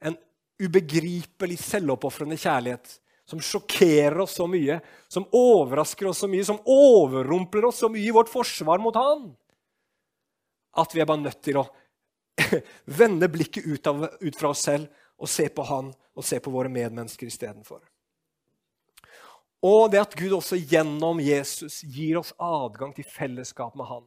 En 0.00 0.16
ubegripelig 0.60 1.58
selvoppofrende 1.62 2.36
kjærlighet 2.40 2.98
som 3.30 3.40
sjokkerer 3.40 4.18
oss 4.24 4.34
så 4.36 4.46
mye, 4.50 4.80
som 5.08 5.26
overrasker 5.36 6.08
oss 6.10 6.24
så 6.24 6.28
mye, 6.28 6.44
som 6.44 6.58
overrumpler 6.66 7.68
oss 7.68 7.78
så 7.84 7.88
mye 7.92 8.08
i 8.08 8.14
vårt 8.14 8.32
forsvar 8.32 8.82
mot 8.82 8.96
Han, 8.98 9.30
at 10.80 10.94
vi 10.94 11.02
er 11.02 11.08
bare 11.08 11.22
nødt 11.22 11.40
til 11.44 11.60
å 11.60 11.68
vende 13.00 13.28
blikket 13.30 13.66
ut, 13.66 13.86
av, 13.86 14.08
ut 14.20 14.36
fra 14.36 14.50
oss 14.50 14.64
selv 14.66 14.90
og 15.20 15.30
se 15.30 15.46
på 15.52 15.64
Han 15.68 15.92
og 15.94 16.26
se 16.26 16.40
på 16.42 16.52
våre 16.52 16.72
medmennesker 16.72 17.30
istedenfor. 17.30 17.80
Og 19.62 19.90
det 19.92 20.00
at 20.00 20.16
Gud 20.16 20.32
også 20.38 20.56
gjennom 20.56 21.20
Jesus 21.20 21.82
gir 21.84 22.18
oss 22.20 22.32
adgang 22.40 22.94
til 22.96 23.04
fellesskap 23.06 23.76
med 23.76 23.90
Han. 23.90 24.06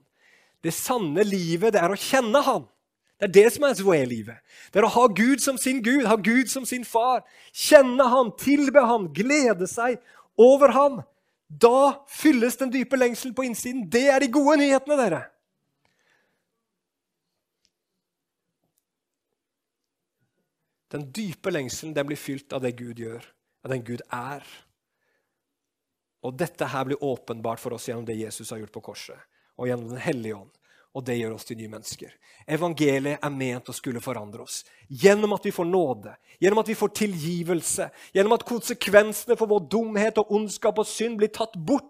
Det 0.63 0.73
sanne 0.73 1.23
livet, 1.27 1.75
det 1.75 1.81
er 1.83 1.93
å 1.93 1.99
kjenne 1.99 2.41
Han. 2.43 2.65
Det 3.21 3.29
er 3.29 3.33
det 3.33 3.49
som 3.55 3.63
er 3.63 3.75
Zoé-livet. 3.77 4.39
Det 4.73 4.81
er 4.81 4.87
å 4.87 4.93
ha 4.95 5.05
Gud 5.15 5.41
som 5.43 5.57
sin 5.61 5.81
Gud, 5.85 6.05
ha 6.09 6.17
Gud 6.19 6.49
som 6.51 6.65
sin 6.67 6.83
far. 6.83 7.21
Kjenne 7.53 8.07
Han, 8.09 8.33
tilbe 8.39 8.81
Han, 8.83 9.11
glede 9.13 9.67
seg 9.69 9.99
over 10.39 10.73
Han. 10.75 11.03
Da 11.47 12.03
fylles 12.09 12.57
den 12.57 12.73
dype 12.73 12.97
lengselen 12.97 13.35
på 13.37 13.45
innsiden. 13.45 13.85
Det 13.91 14.07
er 14.09 14.23
de 14.23 14.31
gode 14.33 14.57
nyhetene, 14.63 14.97
dere. 14.97 15.21
Den 20.93 21.07
dype 21.13 21.53
lengselen 21.53 21.93
den 21.93 22.09
blir 22.09 22.19
fylt 22.19 22.53
av 22.53 22.65
det 22.65 22.75
Gud 22.77 22.99
gjør, 23.01 23.23
av 23.65 23.73
den 23.73 23.85
Gud 23.85 24.03
er. 24.13 24.43
Og 26.25 26.35
dette 26.37 26.67
her 26.69 26.89
blir 26.89 27.01
åpenbart 27.01 27.61
for 27.61 27.77
oss 27.77 27.87
gjennom 27.89 28.05
det 28.09 28.17
Jesus 28.19 28.51
har 28.53 28.61
gjort 28.61 28.73
på 28.75 28.83
korset, 28.91 29.17
og 29.57 29.69
gjennom 29.69 29.89
Den 29.93 30.01
hellige 30.01 30.41
ånd 30.41 30.51
og 30.93 31.01
det 31.05 31.15
gjør 31.17 31.33
oss 31.35 31.47
til 31.47 31.57
nye 31.57 31.71
mennesker. 31.71 32.11
Evangeliet 32.45 33.23
er 33.23 33.33
ment 33.33 33.69
å 33.71 33.73
skulle 33.75 34.01
forandre 34.03 34.43
oss. 34.45 34.61
Gjennom 34.87 35.33
at 35.33 35.47
vi 35.47 35.53
får 35.55 35.65
nåde, 35.65 36.13
gjennom 36.43 36.61
at 36.61 36.69
vi 36.69 36.77
får 36.77 36.93
tilgivelse, 36.99 37.87
gjennom 38.13 38.35
at 38.35 38.45
konsekvensene 38.45 39.37
for 39.39 39.49
vår 39.49 39.65
dumhet 39.71 40.21
og 40.21 40.35
ondskap 40.37 40.83
og 40.83 40.89
synd 40.89 41.17
blir 41.21 41.33
tatt 41.33 41.57
bort, 41.57 41.89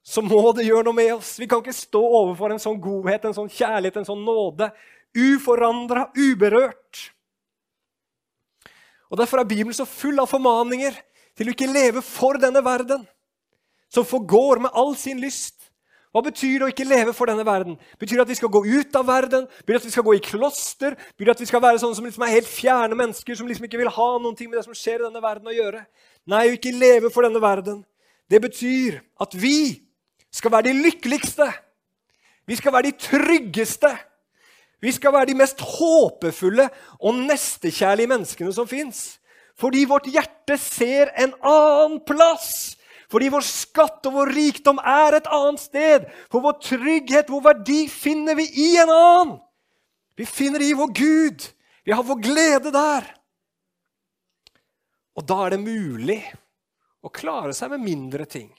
så 0.00 0.24
må 0.24 0.40
det 0.56 0.64
gjøre 0.64 0.86
noe 0.88 0.96
med 0.96 1.12
oss. 1.18 1.34
Vi 1.36 1.48
kan 1.50 1.60
ikke 1.60 1.76
stå 1.76 2.00
overfor 2.00 2.54
en 2.54 2.62
sånn 2.62 2.80
godhet, 2.80 3.26
en 3.28 3.36
sånn 3.36 3.52
kjærlighet, 3.52 4.00
en 4.00 4.08
sånn 4.08 4.24
nåde, 4.24 4.70
uforandra, 5.12 6.08
uberørt. 6.16 7.04
Og 9.10 9.18
Derfor 9.20 9.42
er 9.42 9.50
Bibelen 9.50 9.76
så 9.76 9.84
full 9.84 10.22
av 10.22 10.30
formaninger 10.30 10.96
til 11.36 11.50
å 11.50 11.52
ikke 11.52 11.68
leve 11.68 12.00
for 12.04 12.40
denne 12.40 12.62
verden, 12.64 13.04
som 13.92 14.06
forgår 14.06 14.62
med 14.64 14.72
all 14.78 14.94
sin 14.96 15.20
lyst 15.20 15.59
hva 16.10 16.24
betyr 16.26 16.58
det 16.58 16.66
å 16.66 16.70
ikke 16.72 16.88
leve 16.88 17.12
for 17.14 17.30
denne 17.30 17.44
verden? 17.46 17.76
Betyr 18.00 18.18
det 18.18 18.24
at 18.24 18.32
vi 18.32 18.38
skal 18.40 18.50
gå 18.50 18.64
ut 18.66 18.96
av 18.98 19.06
verden? 19.06 19.44
Betyr 19.62 19.76
det 19.76 19.82
at 19.84 19.86
vi 19.86 19.92
skal 19.94 20.06
gå 20.08 20.14
i 20.16 20.22
kloster? 20.24 20.96
Betyr 21.14 21.28
det 21.28 21.36
at 21.36 21.42
vi 21.44 21.46
skal 21.46 21.62
være 21.62 21.78
sånne 21.78 21.98
som 21.98 22.08
liksom 22.08 22.24
er 22.26 22.34
helt 22.34 22.50
fjerne 22.50 22.98
mennesker, 22.98 23.38
som 23.38 23.46
liksom 23.46 23.68
ikke 23.68 23.78
vil 23.78 23.92
ha 23.94 24.08
noen 24.18 24.34
ting 24.38 24.50
med 24.50 24.58
det 24.58 24.64
som 24.66 24.74
skjer 24.74 24.98
i 24.98 25.06
denne 25.06 25.22
verden 25.22 25.46
å 25.46 25.54
gjøre? 25.54 25.84
Nei, 26.30 26.48
å 26.48 26.56
ikke 26.56 26.74
leve 26.74 27.12
for 27.14 27.26
denne 27.26 27.42
verden. 27.42 27.84
Det 28.30 28.42
betyr 28.42 28.98
at 29.22 29.38
vi 29.38 29.78
skal 30.34 30.56
være 30.56 30.72
de 30.72 30.82
lykkeligste. 30.88 31.46
Vi 32.50 32.58
skal 32.58 32.74
være 32.74 32.90
de 32.90 32.98
tryggeste. 33.06 33.94
Vi 34.82 34.90
skal 34.96 35.14
være 35.14 35.30
de 35.30 35.38
mest 35.38 35.62
håpefulle 35.62 36.66
og 36.98 37.22
nestekjærlige 37.22 38.10
menneskene 38.10 38.50
som 38.56 38.66
fins. 38.66 39.20
Fordi 39.60 39.86
vårt 39.86 40.10
hjerte 40.10 40.56
ser 40.58 41.14
en 41.20 41.36
annen 41.38 42.00
plass 42.02 42.79
Fordi 43.10 43.30
vår 43.32 43.42
skatt 43.42 44.06
og 44.06 44.16
vår 44.20 44.32
rikdom 44.36 44.78
er 44.86 45.18
et 45.18 45.30
annet 45.34 45.62
sted. 45.62 46.06
For 46.30 46.44
vår 46.44 46.60
trygghet, 46.62 47.32
vår 47.32 47.42
verdi, 47.48 47.80
finner 47.90 48.38
vi 48.38 48.46
i 48.62 48.68
en 48.78 48.92
annen. 48.94 49.32
Vi 50.14 50.26
finner 50.28 50.62
i 50.62 50.74
vår 50.78 50.92
Gud. 50.94 51.46
Vi 51.84 51.92
har 51.96 52.06
vår 52.06 52.20
glede 52.22 52.70
der. 52.74 53.08
Og 55.18 55.26
da 55.26 55.40
er 55.46 55.56
det 55.56 55.64
mulig 55.64 56.20
å 57.02 57.10
klare 57.10 57.54
seg 57.56 57.72
med 57.74 57.82
mindre 57.82 58.28
ting. 58.30 58.50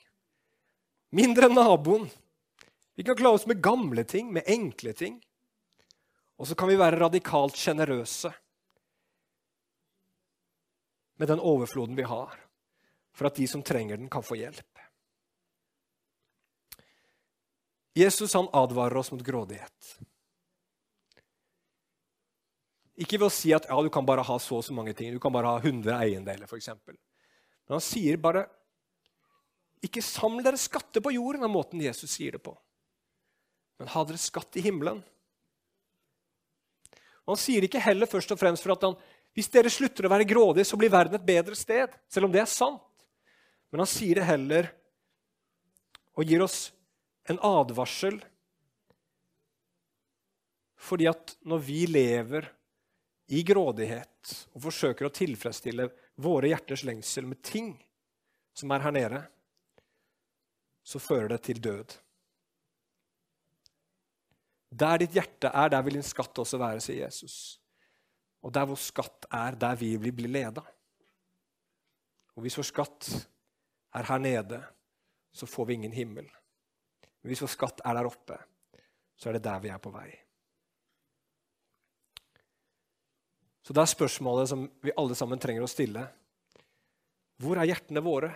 Mindre 1.15 1.47
enn 1.47 1.55
naboen. 1.55 2.09
Vi 2.97 3.05
kan 3.07 3.15
klare 3.15 3.39
oss 3.39 3.47
med 3.47 3.63
gamle 3.63 4.03
ting, 4.03 4.33
med 4.33 4.47
enkle 4.51 4.93
ting. 4.97 5.15
Og 6.41 6.49
så 6.49 6.57
kan 6.57 6.67
vi 6.71 6.79
være 6.79 6.99
radikalt 6.99 7.55
sjenerøse 7.59 8.33
med 11.21 11.29
den 11.29 11.39
overfloden 11.39 11.93
vi 11.95 12.05
har, 12.09 12.33
for 13.15 13.27
at 13.27 13.37
de 13.37 13.47
som 13.47 13.63
trenger 13.63 13.99
den, 13.99 14.09
kan 14.09 14.23
få 14.23 14.37
hjelp. 14.39 14.81
Jesus 17.97 18.33
han 18.33 18.47
advarer 18.55 18.97
oss 18.97 19.11
mot 19.11 19.23
grådighet. 19.23 19.91
Ikke 23.01 23.17
ved 23.17 23.27
å 23.27 23.33
si 23.33 23.51
at 23.55 23.67
ja, 23.67 23.77
du 23.81 23.89
kan 23.91 24.05
bare 24.07 24.23
ha 24.23 24.37
så 24.39 24.59
og 24.59 24.65
så 24.65 24.75
mange 24.75 24.93
ting, 24.95 25.11
du 25.11 25.19
kan 25.19 25.33
bare 25.33 25.55
ha 25.55 25.59
100 25.59 25.91
eiendeler 25.97 26.47
f.eks. 26.47 26.69
Men 26.87 27.77
han 27.77 27.83
sier 27.83 28.19
bare 28.21 28.45
ikke 29.81 30.03
saml 30.05 30.43
dere 30.45 30.59
skatter 30.61 31.01
på 31.01 31.15
jorden, 31.15 31.43
av 31.47 31.49
måten 31.49 31.81
Jesus 31.81 32.11
sier 32.13 32.37
det 32.37 32.43
på. 32.45 32.53
Men 33.81 33.89
ha 33.89 34.03
dere 34.05 34.21
skatt 34.21 34.59
i 34.59 34.63
himmelen. 34.67 35.01
Og 37.25 37.33
han 37.33 37.41
sier 37.41 37.65
ikke 37.65 37.81
heller 37.81 38.09
først 38.09 38.33
og 38.35 38.39
fremst 38.41 38.65
for 38.65 38.75
at 38.75 38.85
han, 38.85 38.95
hvis 39.33 39.49
dere 39.49 39.71
slutter 39.73 40.05
å 40.05 40.11
være 40.11 40.27
grådige, 40.29 40.67
så 40.69 40.77
blir 40.77 40.93
verden 40.93 41.17
et 41.17 41.25
bedre 41.25 41.57
sted. 41.57 41.93
Selv 42.11 42.27
om 42.27 42.33
det 42.33 42.43
er 42.43 42.51
sant. 42.51 42.83
Men 43.71 43.83
han 43.83 43.89
sier 43.89 44.19
det 44.19 44.27
heller 44.27 44.69
og 46.19 46.27
gir 46.27 46.43
oss 46.43 46.71
en 47.31 47.39
advarsel. 47.45 48.19
Fordi 50.81 51.07
at 51.11 51.35
når 51.47 51.63
vi 51.63 51.85
lever 51.87 52.49
i 53.31 53.43
grådighet 53.47 54.33
og 54.51 54.63
forsøker 54.65 55.07
å 55.07 55.13
tilfredsstille 55.15 55.87
våre 56.21 56.51
hjerters 56.51 56.83
lengsel 56.87 57.29
med 57.29 57.39
ting 57.45 57.73
som 58.57 58.73
er 58.75 58.83
her 58.83 58.95
nede, 58.95 59.21
så 60.83 60.99
fører 60.99 61.31
det 61.31 61.39
til 61.45 61.61
død. 61.63 61.95
Der 64.71 65.01
ditt 65.03 65.15
hjerte 65.15 65.51
er, 65.51 65.71
der 65.71 65.83
vil 65.85 65.99
din 65.99 66.05
skatt 66.05 66.37
også 66.41 66.59
være, 66.59 66.83
sier 66.83 67.05
Jesus. 67.05 67.59
Og 68.41 68.51
der 68.55 68.67
vår 68.67 68.79
skatt 68.81 69.27
er, 69.29 69.55
der 69.59 69.77
vi 69.79 69.95
bli 69.99 70.27
leda. 70.31 70.63
Og 72.35 72.43
hvis 72.43 72.57
vår 72.57 72.67
skatt 72.67 73.09
er 73.95 74.07
her 74.07 74.19
nede, 74.19 74.61
så 75.31 75.47
får 75.47 75.65
vi 75.65 75.73
ingen 75.73 75.91
himmel. 75.95 76.27
Men 77.21 77.31
hvis 77.31 77.41
vår 77.43 77.51
skatt 77.53 77.83
er 77.85 77.97
der 77.97 78.09
oppe, 78.09 78.37
så 79.15 79.29
er 79.29 79.37
det 79.37 79.45
der 79.45 79.59
vi 79.63 79.71
er 79.71 79.81
på 79.81 79.93
vei. 79.93 80.09
Så 83.61 83.75
det 83.77 83.83
er 83.83 83.91
spørsmålet 83.91 84.49
som 84.49 84.65
vi 84.81 84.95
alle 84.97 85.15
sammen 85.15 85.39
trenger 85.39 85.63
å 85.63 85.69
stille. 85.69 86.07
Hvor 87.41 87.59
er 87.61 87.69
hjertene 87.69 88.01
våre? 88.03 88.31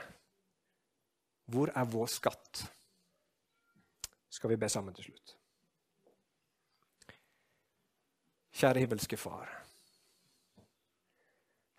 Hvor 1.51 1.71
er 1.73 1.89
vår 1.89 2.11
skatt? 2.13 2.61
Skal 4.29 4.53
vi 4.53 4.59
be 4.61 4.69
sammen 4.69 4.93
til 4.95 5.09
slutt. 5.09 5.35
Kjære 8.55 8.85
himmelske 8.85 9.17
Far. 9.19 9.49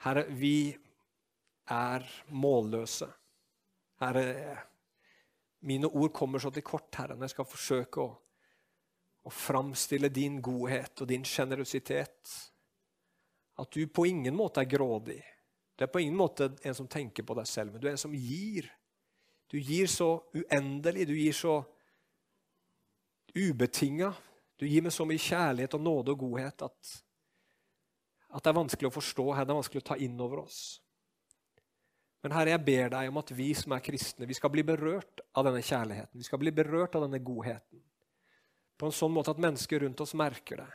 Herre, 0.05 0.27
vi 0.29 0.77
er 1.73 2.05
målløse. 2.29 3.09
Herre, 4.03 4.59
mine 5.67 5.89
ord 5.89 6.13
kommer 6.13 6.43
så 6.43 6.51
til 6.53 6.65
kort, 6.67 6.91
Herre, 6.99 7.17
når 7.17 7.29
jeg 7.29 7.35
skal 7.37 7.49
forsøke 7.49 8.03
å, 8.05 8.11
å 9.27 9.33
framstille 9.33 10.11
din 10.13 10.41
godhet 10.45 11.03
og 11.03 11.09
din 11.11 11.25
sjenerøsitet. 11.27 12.35
At 13.57 13.73
du 13.73 13.87
på 13.89 14.05
ingen 14.11 14.37
måte 14.37 14.61
er 14.61 14.69
grådig. 14.69 15.23
Det 15.77 15.87
er 15.87 15.93
på 15.93 16.01
ingen 16.05 16.17
måte 16.17 16.51
en 16.63 16.77
som 16.77 16.89
tenker 16.89 17.25
på 17.25 17.37
deg 17.37 17.49
selv, 17.49 17.73
men 17.73 17.81
du 17.81 17.89
er 17.89 17.95
en 17.97 18.05
som 18.05 18.15
gir. 18.15 18.69
Du 19.49 19.59
gir 19.59 19.89
så 19.89 20.11
uendelig, 20.35 21.07
du 21.09 21.17
gir 21.17 21.37
så 21.37 21.59
ubetinga. 23.37 24.13
Du 24.57 24.65
gir 24.67 24.85
meg 24.85 24.93
så 24.93 25.05
mye 25.05 25.21
kjærlighet 25.21 25.77
og 25.77 25.85
nåde 25.85 26.15
og 26.15 26.23
godhet 26.25 26.65
at, 26.65 26.93
at 28.33 28.43
det 28.45 28.51
er 28.51 28.57
vanskelig 28.57 28.89
å 28.89 28.95
forstå. 28.95 29.27
Her, 29.37 29.45
det 29.45 29.53
er 29.53 29.61
vanskelig 29.61 29.85
å 29.85 29.89
ta 29.91 29.99
inn 30.01 30.17
over 30.21 30.47
oss. 30.47 30.61
Men 32.27 32.33
Herre, 32.35 32.57
jeg 32.57 32.65
ber 32.67 32.89
deg 32.91 33.09
om 33.13 33.21
at 33.21 33.29
vi 33.39 33.45
som 33.55 33.71
er 33.77 33.83
kristne, 33.87 34.27
vi 34.27 34.35
skal 34.35 34.51
bli 34.51 34.65
berørt 34.67 35.21
av 35.39 35.45
denne 35.47 35.61
kjærligheten. 35.63 36.19
Vi 36.19 36.27
skal 36.27 36.41
bli 36.43 36.51
berørt 36.51 36.97
av 36.99 37.05
denne 37.05 37.21
godheten. 37.23 37.79
På 38.75 38.89
en 38.89 38.97
sånn 38.99 39.15
måte 39.15 39.31
at 39.31 39.39
mennesker 39.45 39.85
rundt 39.85 40.03
oss 40.03 40.11
merker 40.19 40.59
det. 40.65 40.67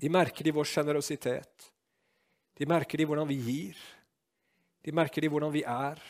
De 0.00 0.08
merker 0.08 0.40
det 0.40 0.54
i 0.54 0.56
vår 0.56 0.70
sjenerøsitet. 0.72 1.68
De 2.56 2.70
merker 2.72 2.96
det 2.96 3.04
i 3.04 3.10
hvordan 3.12 3.28
vi 3.28 3.36
gir. 3.44 3.84
De 4.88 4.96
merker 4.96 5.20
det 5.20 5.28
i 5.28 5.34
hvordan 5.36 5.52
vi 5.52 5.66
er. 5.68 6.00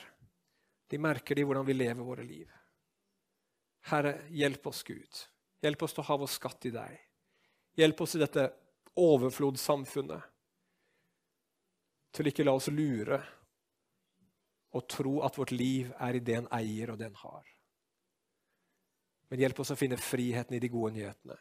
De 0.87 1.05
merker 1.11 1.35
det 1.35 1.43
i 1.43 1.51
hvordan 1.51 1.67
vi 1.67 1.81
lever 1.81 2.11
våre 2.15 2.31
liv. 2.31 2.57
Herre, 3.91 4.21
hjelp 4.31 4.71
oss, 4.71 4.87
Gud. 4.87 5.27
Hjelp 5.67 5.83
oss 5.83 5.99
til 5.99 6.07
å 6.07 6.11
ha 6.15 6.23
vår 6.23 6.37
skatt 6.39 6.71
i 6.71 6.77
deg. 6.79 7.07
Hjelp 7.83 8.07
oss 8.07 8.15
i 8.15 8.23
dette 8.23 8.53
overflodssamfunnet 9.03 10.35
til 12.15 12.31
ikke 12.31 12.47
la 12.47 12.55
oss 12.55 12.71
lure 12.71 13.25
og 14.75 14.87
tro 14.91 15.21
at 15.27 15.39
vårt 15.39 15.55
liv 15.55 15.93
er 16.03 16.19
i 16.19 16.23
det 16.25 16.39
en 16.41 16.51
eier 16.55 16.93
og 16.93 16.99
det 16.99 17.09
en 17.09 17.21
har. 17.23 17.51
Men 19.31 19.43
hjelp 19.45 19.61
oss 19.63 19.73
å 19.75 19.79
finne 19.79 19.99
friheten 20.01 20.57
i 20.57 20.63
de 20.63 20.71
gode 20.71 20.93
nyhetene. 20.97 21.37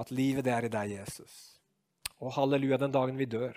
At 0.00 0.12
livet 0.14 0.46
det 0.46 0.52
er 0.54 0.66
i 0.68 0.72
deg, 0.72 0.94
Jesus. 1.00 1.34
Og 2.20 2.32
halleluja, 2.36 2.78
den 2.80 2.94
dagen 2.94 3.18
vi 3.18 3.28
dør, 3.28 3.56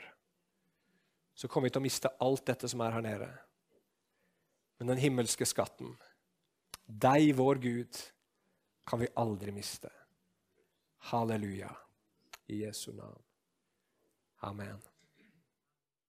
så 1.35 1.47
kommer 1.47 1.69
vi 1.69 1.75
til 1.75 1.81
å 1.81 1.85
miste 1.85 2.11
alt 2.19 2.45
dette 2.49 2.67
som 2.67 2.81
er 2.83 2.95
her 2.97 3.05
nede. 3.05 3.29
Men 4.79 4.93
den 4.93 5.03
himmelske 5.03 5.47
skatten, 5.47 5.93
deg, 6.87 7.31
vår 7.37 7.61
Gud, 7.63 8.01
kan 8.89 8.99
vi 9.03 9.11
aldri 9.19 9.53
miste. 9.55 9.91
Halleluja. 11.11 11.69
I 12.49 12.63
Jesu 12.63 12.91
navn. 12.97 13.21
Amen. 14.41 14.88